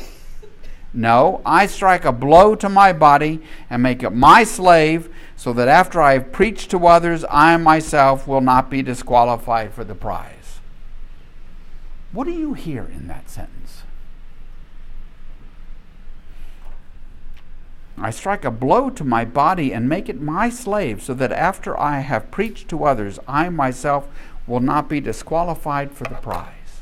[0.93, 5.67] No, I strike a blow to my body and make it my slave so that
[5.67, 10.59] after I have preached to others, I myself will not be disqualified for the prize.
[12.11, 13.80] What do you hear in that sentence?
[18.01, 21.79] I strike a blow to my body and make it my slave, so that after
[21.79, 24.07] I have preached to others, I myself
[24.47, 26.81] will not be disqualified for the prize.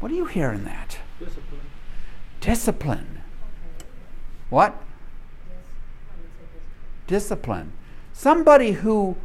[0.00, 0.98] What do you hear in that?
[1.18, 1.60] Discipline.
[2.40, 3.22] Discipline.
[4.50, 4.84] What?
[7.06, 7.72] discipline.
[8.12, 9.16] Somebody who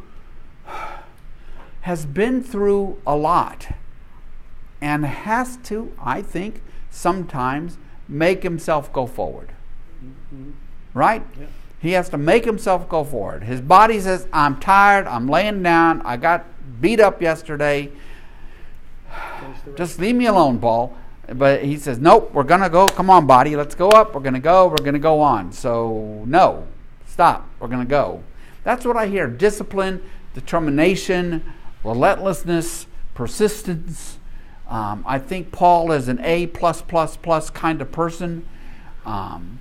[1.82, 3.68] has been through a lot
[4.80, 9.52] and has to, I think, sometimes make himself go forward.
[10.34, 10.50] Mm-hmm.
[10.94, 11.24] Right?
[11.38, 11.46] Yeah.
[11.80, 13.44] He has to make himself go forward.
[13.44, 16.44] His body says, I'm tired, I'm laying down, I got
[16.80, 17.90] beat up yesterday.
[19.76, 20.96] Just leave me alone, Paul.
[21.32, 22.86] But he says, Nope, we're going to go.
[22.86, 24.14] Come on, body, let's go up.
[24.14, 24.66] We're going to go.
[24.66, 25.52] We're going to go on.
[25.52, 26.66] So, no,
[27.10, 27.50] Stop.
[27.58, 28.22] We're going to go.
[28.62, 30.00] That's what I hear discipline,
[30.32, 31.42] determination,
[31.82, 34.16] relentlessness, persistence.
[34.68, 38.46] Um, I think Paul is an A plus plus plus kind of person
[39.04, 39.58] um,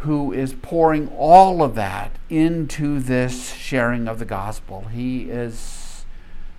[0.00, 4.86] who is pouring all of that into this sharing of the gospel.
[4.92, 6.04] He is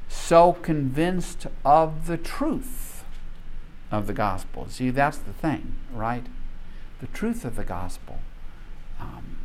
[0.08, 3.04] so convinced of the truth
[3.90, 4.68] of the gospel.
[4.70, 6.26] See, that's the thing, right?
[7.00, 8.20] The truth of the gospel.
[9.00, 9.38] Um,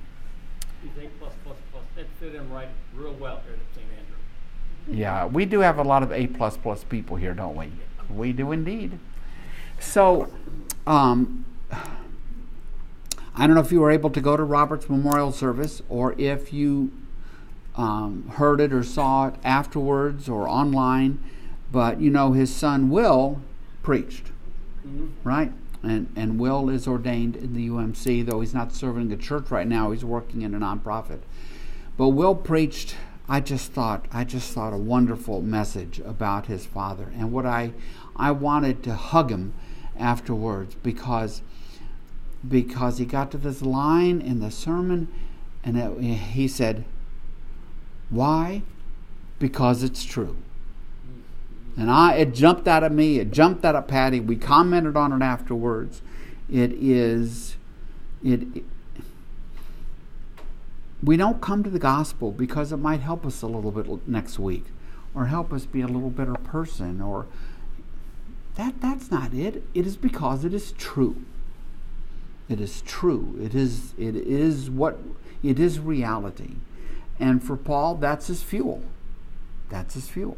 [0.82, 1.84] He's A plus plus plus.
[1.96, 3.86] That fit him right real well here at St.
[3.98, 5.00] Andrew.
[5.00, 7.72] Yeah, we do have a lot of A plus plus people here, don't we?
[8.14, 8.98] We do indeed.
[9.80, 10.30] So,
[10.86, 11.46] um,
[13.36, 16.52] I don't know if you were able to go to Robert's memorial service or if
[16.52, 16.90] you
[17.76, 21.22] um, heard it or saw it afterwards or online,
[21.70, 23.40] but you know his son Will
[23.82, 24.32] preached,
[24.86, 25.28] Mm-hmm.
[25.28, 25.52] right?
[25.82, 29.66] And and Will is ordained in the UMC, though he's not serving a church right
[29.66, 29.90] now.
[29.90, 31.20] He's working in a nonprofit.
[31.96, 32.96] But Will preached.
[33.28, 37.72] I just thought I just thought a wonderful message about his father, and what I
[38.16, 39.52] I wanted to hug him
[39.98, 41.42] afterwards because
[42.48, 45.08] because he got to this line in the sermon,
[45.64, 46.84] and it, he said,
[48.10, 48.62] "Why?
[49.38, 50.36] Because it's true."
[51.76, 53.18] And I, it jumped out of me.
[53.18, 54.18] It jumped out of Patty.
[54.18, 56.00] We commented on it afterwards.
[56.50, 57.56] It is,
[58.24, 58.64] it, it.
[61.02, 64.38] We don't come to the gospel because it might help us a little bit next
[64.38, 64.64] week,
[65.14, 67.26] or help us be a little better person, or
[68.54, 68.80] that.
[68.80, 69.62] That's not it.
[69.74, 71.22] It is because it is true.
[72.48, 73.38] It is true.
[73.42, 73.92] It is.
[73.98, 74.98] It is what.
[75.42, 76.56] It is reality,
[77.18, 78.82] and for Paul, that's his fuel.
[79.68, 80.36] That's his fuel.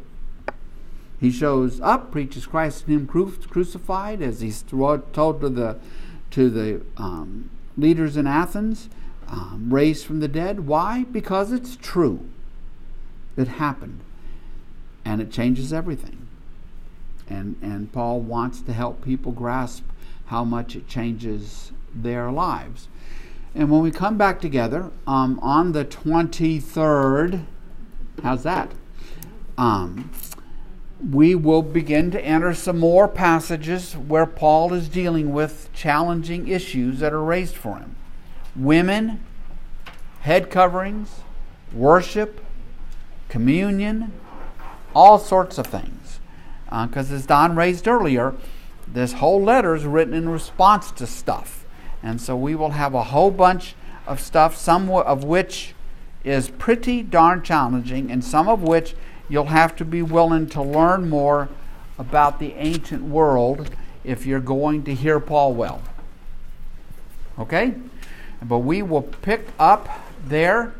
[1.19, 5.77] He shows up, preaches Christ and Him cru- crucified, as he's told to the
[6.31, 8.89] to the um, leaders in Athens,
[9.27, 10.61] um, raised from the dead.
[10.61, 11.05] Why?
[11.11, 12.27] Because it's true.
[13.35, 13.99] It happened,
[15.03, 16.27] and it changes everything.
[17.29, 19.83] And and Paul wants to help people grasp
[20.27, 22.87] how much it changes their lives.
[23.55, 27.45] And when we come back together um, on the twenty third,
[28.21, 28.71] how's that?
[29.57, 30.11] Um,
[31.11, 36.99] we will begin to enter some more passages where Paul is dealing with challenging issues
[36.99, 37.95] that are raised for him
[38.55, 39.23] women,
[40.21, 41.21] head coverings,
[41.73, 42.43] worship,
[43.29, 44.11] communion,
[44.93, 46.19] all sorts of things.
[46.65, 48.35] Because uh, as Don raised earlier,
[48.87, 51.58] this whole letter is written in response to stuff.
[52.01, 53.75] And so we will have a whole bunch
[54.07, 55.73] of stuff, some of which
[56.23, 58.95] is pretty darn challenging, and some of which
[59.27, 61.49] you'll have to be willing to learn more
[61.97, 63.69] about the ancient world
[64.03, 65.81] if you're going to hear Paul well.
[67.37, 67.75] Okay?
[68.41, 69.89] But we will pick up
[70.25, 70.73] there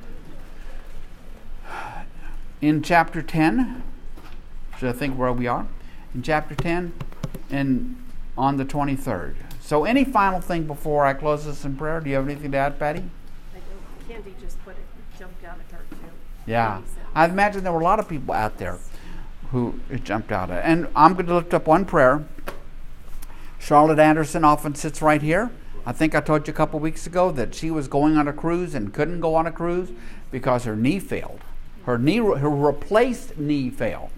[2.62, 3.84] in chapter 10.
[4.78, 5.68] Should I think where we are?
[6.16, 6.94] In chapter 10
[7.50, 7.98] and
[8.38, 9.36] on the 23rd.
[9.70, 12.00] So, any final thing before I close this in prayer?
[12.00, 13.02] Do you have anything to add, Patty?
[13.02, 13.14] I don't,
[13.54, 14.84] oh, Candy just put it,
[15.20, 15.98] jumped out at her too.
[16.48, 16.82] Yeah.
[17.14, 18.80] I imagine there were a lot of people out there
[19.52, 20.66] who it jumped out at.
[20.66, 22.26] And I'm going to lift up one prayer.
[23.60, 25.52] Charlotte Anderson often sits right here.
[25.86, 28.34] I think I told you a couple weeks ago that she was going on a
[28.34, 29.92] cruise and couldn't go on a cruise
[30.32, 31.42] because her knee failed.
[31.86, 34.10] Her knee, her replaced knee failed,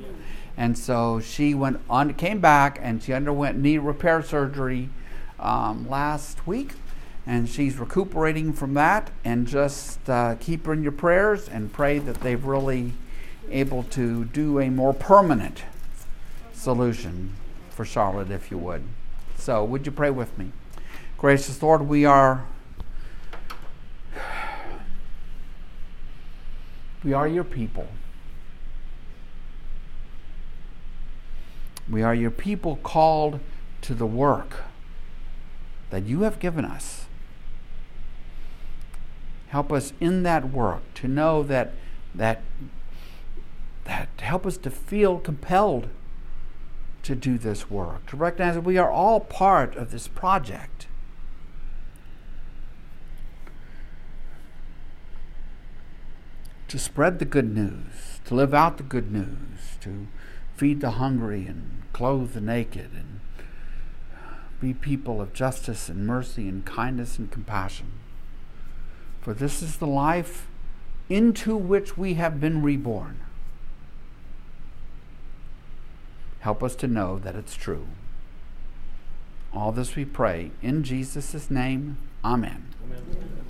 [0.56, 4.89] and so she went on, came back, and she underwent knee repair surgery
[5.42, 6.74] um, last week,
[7.26, 9.12] and she's recuperating from that.
[9.24, 12.94] And just uh, keep her in your prayers and pray that they've really
[13.50, 15.64] able to do a more permanent
[16.54, 17.34] solution
[17.70, 18.84] for Charlotte, if you would.
[19.38, 20.52] So, would you pray with me?
[21.18, 22.46] Gracious Lord, we are
[27.04, 27.88] we are your people.
[31.89, 33.39] We are your people called
[33.82, 34.64] to the work
[35.92, 37.06] that you have given us.
[39.50, 41.74] Help us in that work to know that
[42.16, 42.42] that
[43.84, 45.89] that help us to feel compelled
[47.04, 50.88] to do this work, to recognize that we are all part of this project.
[56.68, 60.08] To spread the good news, to live out the good news, to
[60.56, 63.20] feed the hungry and clothe the naked, and
[64.62, 67.91] be people of justice and mercy and kindness and compassion.
[69.20, 70.47] For this is the life
[71.09, 73.20] into which we have been reborn.
[76.39, 77.88] Help us to know that it's true.
[79.53, 81.97] All this we pray in Jesus' name.
[82.24, 82.68] Amen.
[82.84, 83.41] Amen.